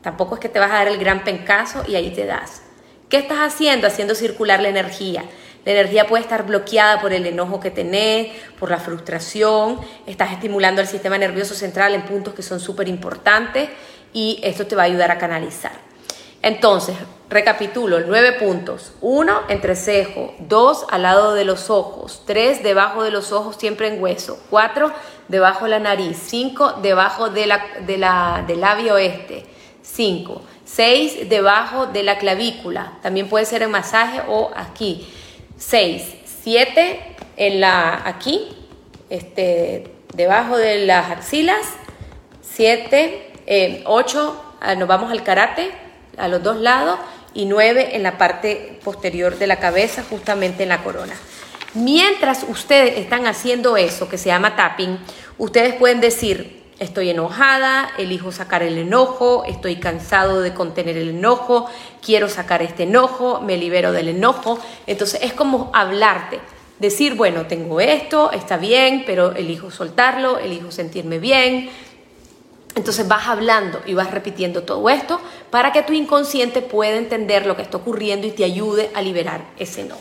Tampoco 0.00 0.36
es 0.36 0.40
que 0.40 0.48
te 0.48 0.58
vas 0.58 0.70
a 0.70 0.76
dar 0.76 0.88
el 0.88 0.96
gran 0.96 1.22
pencazo 1.22 1.84
y 1.86 1.94
ahí 1.94 2.10
te 2.10 2.24
das. 2.24 2.62
¿Qué 3.10 3.18
estás 3.18 3.40
haciendo? 3.40 3.86
Haciendo 3.86 4.14
circular 4.14 4.60
la 4.60 4.70
energía. 4.70 5.22
La 5.66 5.72
energía 5.72 6.06
puede 6.06 6.22
estar 6.22 6.46
bloqueada 6.46 7.02
por 7.02 7.12
el 7.12 7.26
enojo 7.26 7.60
que 7.60 7.70
tenés, 7.70 8.28
por 8.58 8.70
la 8.70 8.78
frustración, 8.78 9.78
estás 10.06 10.32
estimulando 10.32 10.80
el 10.80 10.86
sistema 10.86 11.18
nervioso 11.18 11.54
central 11.54 11.94
en 11.94 12.00
puntos 12.00 12.32
que 12.32 12.42
son 12.42 12.60
súper 12.60 12.88
importantes 12.88 13.68
y 14.14 14.40
esto 14.42 14.66
te 14.66 14.74
va 14.74 14.84
a 14.84 14.86
ayudar 14.86 15.10
a 15.10 15.18
canalizar. 15.18 15.89
Entonces, 16.42 16.96
recapitulo, 17.28 18.00
nueve 18.00 18.32
puntos. 18.32 18.92
Uno, 19.00 19.40
entrecejo. 19.48 20.34
Dos, 20.38 20.86
al 20.90 21.02
lado 21.02 21.34
de 21.34 21.44
los 21.44 21.70
ojos. 21.70 22.22
Tres, 22.26 22.62
debajo 22.62 23.02
de 23.02 23.10
los 23.10 23.32
ojos, 23.32 23.56
siempre 23.56 23.88
en 23.88 24.02
hueso. 24.02 24.38
Cuatro, 24.50 24.92
debajo 25.28 25.64
de 25.64 25.70
la 25.70 25.78
nariz. 25.78 26.18
Cinco, 26.20 26.72
debajo 26.82 27.28
de 27.30 27.46
la, 27.46 27.64
de 27.86 27.98
la, 27.98 28.44
del 28.46 28.60
labio 28.60 28.96
este. 28.96 29.44
Cinco. 29.82 30.42
6 30.74 31.28
debajo 31.28 31.86
de 31.86 32.04
la 32.04 32.18
clavícula, 32.18 32.92
también 33.02 33.28
puede 33.28 33.44
ser 33.44 33.62
en 33.62 33.72
masaje 33.72 34.22
o 34.28 34.50
aquí. 34.54 35.08
6, 35.56 36.02
7 36.42 37.00
en 37.36 37.60
la 37.60 38.02
aquí, 38.04 38.56
este, 39.08 39.92
debajo 40.14 40.56
de 40.56 40.86
las 40.86 41.10
axilas, 41.10 41.60
7, 42.42 43.82
8, 43.84 44.44
eh, 44.62 44.76
nos 44.76 44.86
vamos 44.86 45.10
al 45.10 45.24
karate, 45.24 45.72
a 46.20 46.28
los 46.28 46.42
dos 46.42 46.58
lados, 46.58 46.98
y 47.34 47.46
9 47.46 47.90
en 47.96 48.02
la 48.02 48.18
parte 48.18 48.78
posterior 48.84 49.38
de 49.38 49.46
la 49.46 49.60
cabeza, 49.60 50.04
justamente 50.08 50.64
en 50.64 50.70
la 50.70 50.82
corona. 50.82 51.14
Mientras 51.74 52.44
ustedes 52.48 52.98
están 52.98 53.26
haciendo 53.26 53.76
eso, 53.76 54.08
que 54.08 54.18
se 54.18 54.26
llama 54.26 54.56
tapping, 54.56 54.98
ustedes 55.38 55.74
pueden 55.74 56.00
decir, 56.00 56.60
estoy 56.80 57.10
enojada, 57.10 57.90
elijo 57.98 58.32
sacar 58.32 58.62
el 58.62 58.78
enojo, 58.78 59.44
estoy 59.46 59.76
cansado 59.76 60.40
de 60.40 60.52
contener 60.52 60.96
el 60.96 61.10
enojo, 61.10 61.70
quiero 62.04 62.28
sacar 62.28 62.62
este 62.62 62.82
enojo, 62.84 63.40
me 63.40 63.56
libero 63.56 63.92
del 63.92 64.08
enojo. 64.08 64.58
Entonces 64.86 65.20
es 65.22 65.32
como 65.32 65.70
hablarte, 65.72 66.40
decir, 66.80 67.14
bueno, 67.14 67.46
tengo 67.46 67.80
esto, 67.80 68.32
está 68.32 68.56
bien, 68.56 69.04
pero 69.06 69.36
elijo 69.36 69.70
soltarlo, 69.70 70.38
elijo 70.38 70.72
sentirme 70.72 71.18
bien. 71.18 71.70
Entonces 72.76 73.08
vas 73.08 73.26
hablando 73.26 73.80
y 73.84 73.94
vas 73.94 74.10
repitiendo 74.10 74.62
todo 74.62 74.88
esto 74.88 75.20
para 75.50 75.72
que 75.72 75.82
tu 75.82 75.92
inconsciente 75.92 76.62
pueda 76.62 76.96
entender 76.96 77.46
lo 77.46 77.56
que 77.56 77.62
está 77.62 77.78
ocurriendo 77.78 78.26
y 78.26 78.30
te 78.30 78.44
ayude 78.44 78.90
a 78.94 79.02
liberar 79.02 79.42
ese 79.58 79.82
enojo. 79.82 80.00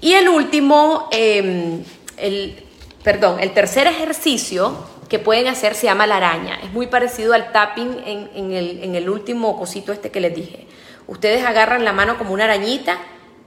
Y 0.00 0.12
el 0.12 0.28
último, 0.28 1.08
em, 1.12 1.82
el, 2.18 2.62
perdón, 3.02 3.40
el 3.40 3.52
tercer 3.54 3.86
ejercicio 3.86 4.76
que 5.08 5.18
pueden 5.18 5.46
hacer 5.48 5.74
se 5.74 5.86
llama 5.86 6.06
la 6.06 6.18
araña. 6.18 6.58
Es 6.62 6.72
muy 6.72 6.88
parecido 6.88 7.32
al 7.32 7.52
tapping 7.52 8.02
en, 8.04 8.52
el, 8.52 8.84
en 8.84 8.94
el 8.94 9.08
último 9.08 9.58
cosito 9.58 9.92
este 9.92 10.10
que 10.10 10.20
les 10.20 10.34
dije. 10.34 10.66
Ustedes 11.06 11.44
agarran 11.44 11.84
la 11.84 11.92
mano 11.92 12.18
como 12.18 12.34
una 12.34 12.44
arañita 12.44 12.98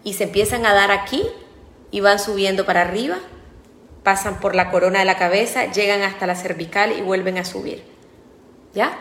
y 0.04 0.14
se 0.14 0.24
empiezan 0.24 0.66
a 0.66 0.74
dar 0.74 0.92
aquí 0.92 1.24
y 1.92 2.00
van 2.00 2.20
subiendo 2.20 2.66
para 2.66 2.82
arriba, 2.82 3.18
pasan 4.04 4.40
por 4.40 4.56
la 4.56 4.72
corona 4.72 5.00
de 5.00 5.06
la 5.06 5.18
cabeza, 5.18 5.72
llegan 5.72 6.02
hasta 6.02 6.26
la 6.26 6.36
cervical 6.36 6.94
y 6.98 7.02
vuelven 7.02 7.38
a 7.38 7.46
subir. 7.46 7.99
¿Ya? 8.74 8.98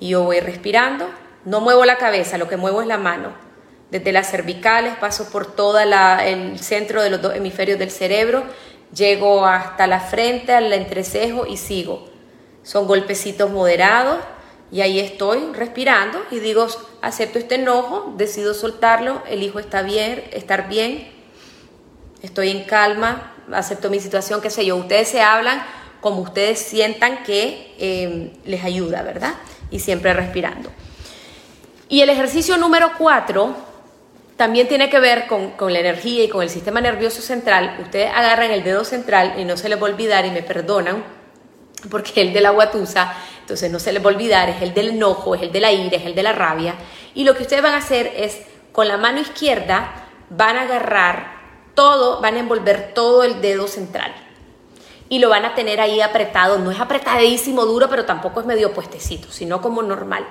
Y 0.00 0.08
yo 0.10 0.24
voy 0.24 0.40
respirando, 0.40 1.08
no 1.44 1.60
muevo 1.60 1.84
la 1.84 1.96
cabeza, 1.96 2.38
lo 2.38 2.48
que 2.48 2.56
muevo 2.56 2.82
es 2.82 2.88
la 2.88 2.98
mano 2.98 3.52
desde 3.92 4.10
las 4.10 4.30
cervicales, 4.30 4.96
paso 4.96 5.28
por 5.30 5.54
todo 5.54 5.78
el 5.78 6.58
centro 6.58 7.02
de 7.02 7.10
los 7.10 7.20
dos 7.20 7.34
hemisferios 7.34 7.78
del 7.78 7.90
cerebro, 7.90 8.42
llego 8.94 9.44
hasta 9.44 9.86
la 9.86 10.00
frente, 10.00 10.54
al 10.54 10.72
entrecejo 10.72 11.46
y 11.46 11.58
sigo. 11.58 12.08
Son 12.62 12.86
golpecitos 12.86 13.50
moderados 13.50 14.16
y 14.70 14.80
ahí 14.80 14.98
estoy 14.98 15.40
respirando 15.52 16.22
y 16.30 16.38
digo, 16.38 16.68
acepto 17.02 17.38
este 17.38 17.56
enojo, 17.56 18.14
decido 18.16 18.54
soltarlo, 18.54 19.22
elijo 19.28 19.58
estar 19.58 19.84
bien, 19.84 20.24
estar 20.32 20.70
bien, 20.70 21.12
estoy 22.22 22.48
en 22.48 22.64
calma, 22.64 23.34
acepto 23.52 23.90
mi 23.90 24.00
situación, 24.00 24.40
qué 24.40 24.48
sé 24.48 24.64
yo. 24.64 24.76
Ustedes 24.76 25.08
se 25.08 25.20
hablan 25.20 25.62
como 26.02 26.20
ustedes 26.20 26.58
sientan 26.58 27.22
que 27.22 27.74
eh, 27.78 28.32
les 28.44 28.64
ayuda, 28.64 29.02
¿verdad? 29.02 29.34
Y 29.70 29.78
siempre 29.78 30.12
respirando. 30.12 30.68
Y 31.88 32.00
el 32.00 32.10
ejercicio 32.10 32.58
número 32.58 32.90
cuatro 32.98 33.54
también 34.36 34.66
tiene 34.66 34.90
que 34.90 34.98
ver 34.98 35.28
con, 35.28 35.72
la 35.72 35.78
energía 35.78 36.24
y 36.24 36.28
con 36.28 36.42
el 36.42 36.50
sistema 36.50 36.80
nervioso 36.80 37.22
central. 37.22 37.76
Ustedes 37.80 38.10
agarran 38.12 38.50
el 38.50 38.64
dedo 38.64 38.84
central 38.84 39.34
y 39.38 39.44
no 39.44 39.56
se 39.56 39.68
les 39.68 39.80
va 39.80 39.86
a 39.86 39.90
olvidar, 39.90 40.26
y 40.26 40.32
me 40.32 40.42
perdonan, 40.42 41.04
porque 41.88 42.20
el 42.20 42.32
de 42.32 42.40
la 42.40 42.50
guatusa, 42.50 43.14
entonces 43.40 43.70
no 43.70 43.78
se 43.78 43.92
les 43.92 44.04
va 44.04 44.10
a 44.10 44.14
olvidar, 44.14 44.48
es 44.48 44.60
el 44.60 44.74
del 44.74 44.88
enojo, 44.88 45.36
es 45.36 45.42
el 45.42 45.52
de 45.52 45.60
la 45.60 45.70
ira, 45.70 45.98
es 45.98 46.06
el 46.06 46.16
de 46.16 46.22
la 46.24 46.32
rabia. 46.32 46.74
Y 47.14 47.22
lo 47.22 47.36
que 47.36 47.42
ustedes 47.42 47.62
van 47.62 47.74
a 47.74 47.78
hacer 47.78 48.12
es, 48.16 48.40
con 48.72 48.88
la 48.88 48.96
mano 48.96 49.20
izquierda, 49.20 50.08
van 50.30 50.56
a 50.56 50.62
agarrar 50.62 51.36
todo, 51.74 52.20
van 52.20 52.34
a 52.34 52.40
envolver 52.40 52.92
todo 52.92 53.22
el 53.22 53.40
dedo 53.40 53.68
central. 53.68 54.12
Y 55.12 55.18
lo 55.18 55.28
van 55.28 55.44
a 55.44 55.54
tener 55.54 55.78
ahí 55.78 56.00
apretado, 56.00 56.58
no 56.58 56.70
es 56.70 56.80
apretadísimo, 56.80 57.66
duro, 57.66 57.90
pero 57.90 58.06
tampoco 58.06 58.40
es 58.40 58.46
medio 58.46 58.72
puestecito, 58.72 59.30
sino 59.30 59.60
como 59.60 59.82
normal. 59.82 60.24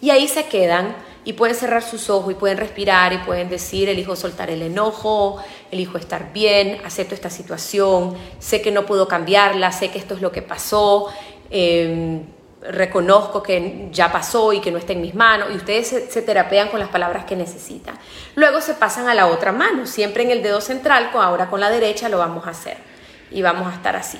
Y 0.00 0.08
ahí 0.08 0.26
se 0.26 0.46
quedan 0.46 0.96
y 1.26 1.34
pueden 1.34 1.54
cerrar 1.54 1.82
sus 1.82 2.08
ojos 2.08 2.32
y 2.32 2.34
pueden 2.34 2.56
respirar 2.56 3.12
y 3.12 3.18
pueden 3.18 3.50
decir, 3.50 3.90
elijo 3.90 4.16
soltar 4.16 4.48
el 4.48 4.62
enojo, 4.62 5.36
elijo 5.70 5.98
estar 5.98 6.32
bien, 6.32 6.80
acepto 6.82 7.14
esta 7.14 7.28
situación, 7.28 8.16
sé 8.38 8.62
que 8.62 8.70
no 8.70 8.86
puedo 8.86 9.06
cambiarla, 9.06 9.70
sé 9.70 9.90
que 9.90 9.98
esto 9.98 10.14
es 10.14 10.22
lo 10.22 10.32
que 10.32 10.40
pasó, 10.40 11.08
em, 11.50 12.22
reconozco 12.62 13.42
que 13.42 13.90
ya 13.92 14.10
pasó 14.10 14.54
y 14.54 14.62
que 14.62 14.70
no 14.70 14.78
está 14.78 14.94
en 14.94 15.02
mis 15.02 15.14
manos 15.14 15.50
y 15.52 15.56
ustedes 15.56 15.88
se, 15.88 16.10
se, 16.10 16.22
terapean 16.22 16.68
con 16.68 16.80
las 16.80 16.88
palabras 16.88 17.26
que 17.26 17.36
necesitan. 17.36 17.98
Luego 18.34 18.62
se 18.62 18.72
pasan 18.72 19.08
a 19.08 19.14
la 19.14 19.26
otra 19.26 19.52
mano, 19.52 19.84
siempre 19.84 20.22
en 20.22 20.30
el 20.30 20.42
dedo 20.42 20.62
central, 20.62 21.10
ahora 21.12 21.50
con 21.50 21.60
la 21.60 21.68
derecha 21.68 22.08
lo 22.08 22.16
vamos 22.16 22.46
a 22.46 22.50
hacer 22.50 22.91
y 23.34 23.42
vamos 23.42 23.72
a 23.72 23.76
estar 23.76 23.96
así. 23.96 24.18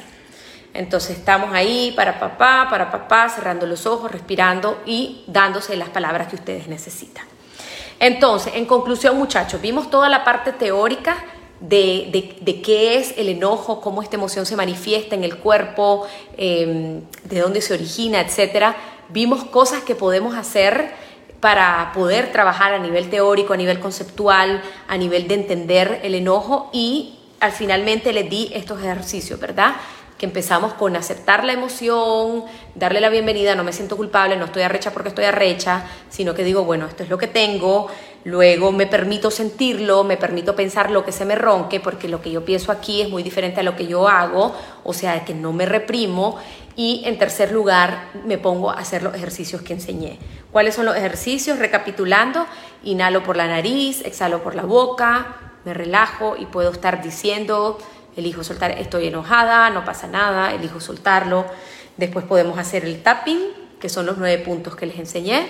Entonces 0.74 1.18
estamos 1.18 1.52
ahí 1.52 1.92
para 1.94 2.18
papá, 2.18 2.66
para 2.70 2.90
papá, 2.90 3.28
cerrando 3.28 3.66
los 3.66 3.86
ojos, 3.86 4.10
respirando 4.10 4.80
y 4.86 5.24
dándose 5.26 5.76
las 5.76 5.90
palabras 5.90 6.28
que 6.28 6.36
ustedes 6.36 6.66
necesitan. 6.66 7.26
Entonces, 8.00 8.54
en 8.56 8.66
conclusión, 8.66 9.16
muchachos, 9.18 9.60
vimos 9.60 9.90
toda 9.90 10.08
la 10.08 10.24
parte 10.24 10.52
teórica 10.52 11.16
de, 11.60 12.36
de, 12.40 12.62
qué 12.62 12.96
es 12.98 13.14
el 13.16 13.28
enojo, 13.28 13.80
cómo 13.80 14.02
esta 14.02 14.16
emoción 14.16 14.46
se 14.46 14.56
manifiesta 14.56 15.14
en 15.14 15.22
el 15.22 15.38
cuerpo, 15.38 16.06
em, 16.36 17.02
de 17.24 17.40
dónde 17.40 17.60
se 17.60 17.74
origina, 17.74 18.20
etc. 18.20 18.74
Vimos 19.10 19.44
cosas 19.44 19.82
que 19.82 19.94
podemos 19.94 20.34
hacer 20.34 20.90
para 21.40 21.92
poder 21.94 22.32
trabajar 22.32 22.72
a 22.72 22.78
nivel 22.78 23.10
teórico, 23.10 23.52
a 23.52 23.56
nivel 23.56 23.78
conceptual, 23.78 24.62
a 24.88 24.96
nivel 24.96 25.28
de 25.28 25.34
entender 25.34 26.00
el 26.02 26.14
enojo 26.14 26.70
y 26.72 27.18
al 27.42 27.52
finalmente 27.52 28.12
les 28.12 28.30
di 28.30 28.50
estos 28.54 28.80
ejercicios, 28.80 29.38
¿verdad? 29.38 29.74
que 30.22 30.26
empezamos 30.26 30.74
con 30.74 30.94
aceptar 30.94 31.42
la 31.42 31.52
emoción, 31.52 32.44
darle 32.76 33.00
la 33.00 33.08
bienvenida, 33.08 33.56
no 33.56 33.64
me 33.64 33.72
siento 33.72 33.96
culpable, 33.96 34.36
no 34.36 34.44
estoy 34.44 34.62
arrecha 34.62 34.92
porque 34.92 35.08
estoy 35.08 35.24
arrecha, 35.24 35.84
sino 36.10 36.32
que 36.32 36.44
digo, 36.44 36.62
bueno, 36.62 36.86
esto 36.86 37.02
es 37.02 37.08
lo 37.08 37.18
que 37.18 37.26
tengo, 37.26 37.88
luego 38.22 38.70
me 38.70 38.86
permito 38.86 39.32
sentirlo, 39.32 40.04
me 40.04 40.16
permito 40.16 40.54
pensar 40.54 40.92
lo 40.92 41.04
que 41.04 41.10
se 41.10 41.24
me 41.24 41.34
ronque, 41.34 41.80
porque 41.80 42.06
lo 42.06 42.22
que 42.22 42.30
yo 42.30 42.44
pienso 42.44 42.70
aquí 42.70 43.02
es 43.02 43.08
muy 43.08 43.24
diferente 43.24 43.58
a 43.58 43.62
lo 43.64 43.74
que 43.74 43.88
yo 43.88 44.06
hago, 44.06 44.54
o 44.84 44.94
sea, 44.94 45.24
que 45.24 45.34
no 45.34 45.52
me 45.52 45.66
reprimo, 45.66 46.38
y 46.76 47.02
en 47.04 47.18
tercer 47.18 47.50
lugar 47.50 48.04
me 48.24 48.38
pongo 48.38 48.70
a 48.70 48.74
hacer 48.74 49.02
los 49.02 49.16
ejercicios 49.16 49.62
que 49.62 49.72
enseñé. 49.72 50.20
¿Cuáles 50.52 50.76
son 50.76 50.84
los 50.84 50.94
ejercicios? 50.94 51.58
Recapitulando, 51.58 52.46
inhalo 52.84 53.24
por 53.24 53.36
la 53.36 53.48
nariz, 53.48 54.02
exhalo 54.04 54.40
por 54.40 54.54
la 54.54 54.62
boca, 54.62 55.51
me 55.64 55.74
relajo 55.74 56.36
y 56.38 56.46
puedo 56.46 56.70
estar 56.70 57.02
diciendo 57.02 57.78
elijo 58.16 58.44
soltar, 58.44 58.72
estoy 58.72 59.08
enojada, 59.08 59.70
no 59.70 59.84
pasa 59.84 60.06
nada, 60.06 60.52
elijo 60.52 60.80
soltarlo. 60.80 61.46
Después 61.96 62.24
podemos 62.24 62.58
hacer 62.58 62.84
el 62.84 63.02
tapping, 63.02 63.40
que 63.80 63.88
son 63.88 64.06
los 64.06 64.18
nueve 64.18 64.42
puntos 64.42 64.76
que 64.76 64.86
les 64.86 64.98
enseñé. 64.98 65.48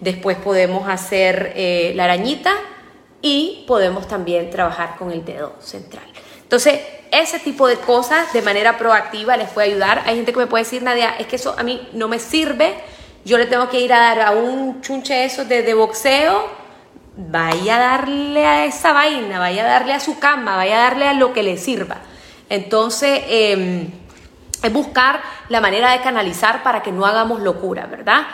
Después 0.00 0.36
podemos 0.36 0.88
hacer 0.88 1.52
eh, 1.56 1.92
la 1.94 2.04
arañita 2.04 2.52
y 3.20 3.64
podemos 3.66 4.08
también 4.08 4.50
trabajar 4.50 4.96
con 4.98 5.10
el 5.10 5.24
dedo 5.24 5.54
central. 5.60 6.04
Entonces, 6.42 6.80
ese 7.10 7.38
tipo 7.38 7.66
de 7.68 7.76
cosas 7.76 8.32
de 8.32 8.42
manera 8.42 8.78
proactiva 8.78 9.36
les 9.36 9.48
puede 9.50 9.68
ayudar. 9.68 10.02
Hay 10.06 10.16
gente 10.16 10.32
que 10.32 10.38
me 10.38 10.46
puede 10.46 10.64
decir, 10.64 10.82
Nadia, 10.82 11.14
es 11.18 11.26
que 11.26 11.36
eso 11.36 11.54
a 11.56 11.62
mí 11.62 11.88
no 11.92 12.08
me 12.08 12.18
sirve. 12.18 12.74
Yo 13.24 13.38
le 13.38 13.46
tengo 13.46 13.68
que 13.68 13.80
ir 13.80 13.92
a 13.92 14.00
dar 14.00 14.20
a 14.20 14.30
un 14.32 14.80
chunche 14.82 15.24
eso 15.24 15.44
de, 15.44 15.62
de 15.62 15.74
boxeo 15.74 16.61
vaya 17.16 17.76
a 17.76 17.78
darle 17.78 18.46
a 18.46 18.64
esa 18.64 18.92
vaina, 18.92 19.38
vaya 19.38 19.64
a 19.64 19.66
darle 19.66 19.92
a 19.94 20.00
su 20.00 20.18
cama, 20.18 20.56
vaya 20.56 20.76
a 20.76 20.84
darle 20.84 21.08
a 21.08 21.14
lo 21.14 21.32
que 21.32 21.42
le 21.42 21.56
sirva. 21.56 21.98
Entonces, 22.48 23.22
em, 23.28 23.90
es 24.62 24.72
buscar 24.72 25.22
la 25.48 25.60
manera 25.60 25.92
de 25.92 26.00
canalizar 26.00 26.62
para 26.62 26.82
que 26.82 26.92
no 26.92 27.04
hagamos 27.06 27.40
locura, 27.40 27.86
¿verdad? 27.86 28.26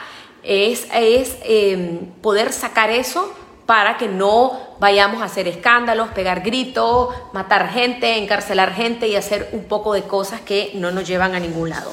Es, 0.42 0.86
es 0.92 1.36
em, 1.42 2.06
poder 2.22 2.52
sacar 2.52 2.90
eso 2.90 3.34
para 3.66 3.98
que 3.98 4.08
no 4.08 4.58
vayamos 4.80 5.20
a 5.20 5.26
hacer 5.26 5.46
escándalos, 5.46 6.08
pegar 6.08 6.40
gritos, 6.40 7.14
matar 7.32 7.70
gente, 7.70 8.16
encarcelar 8.16 8.72
gente 8.72 9.08
y 9.08 9.16
hacer 9.16 9.50
un 9.52 9.64
poco 9.64 9.92
de 9.92 10.02
cosas 10.02 10.40
que 10.40 10.72
no 10.74 10.90
nos 10.90 11.06
llevan 11.06 11.34
a 11.34 11.40
ningún 11.40 11.70
lado. 11.70 11.92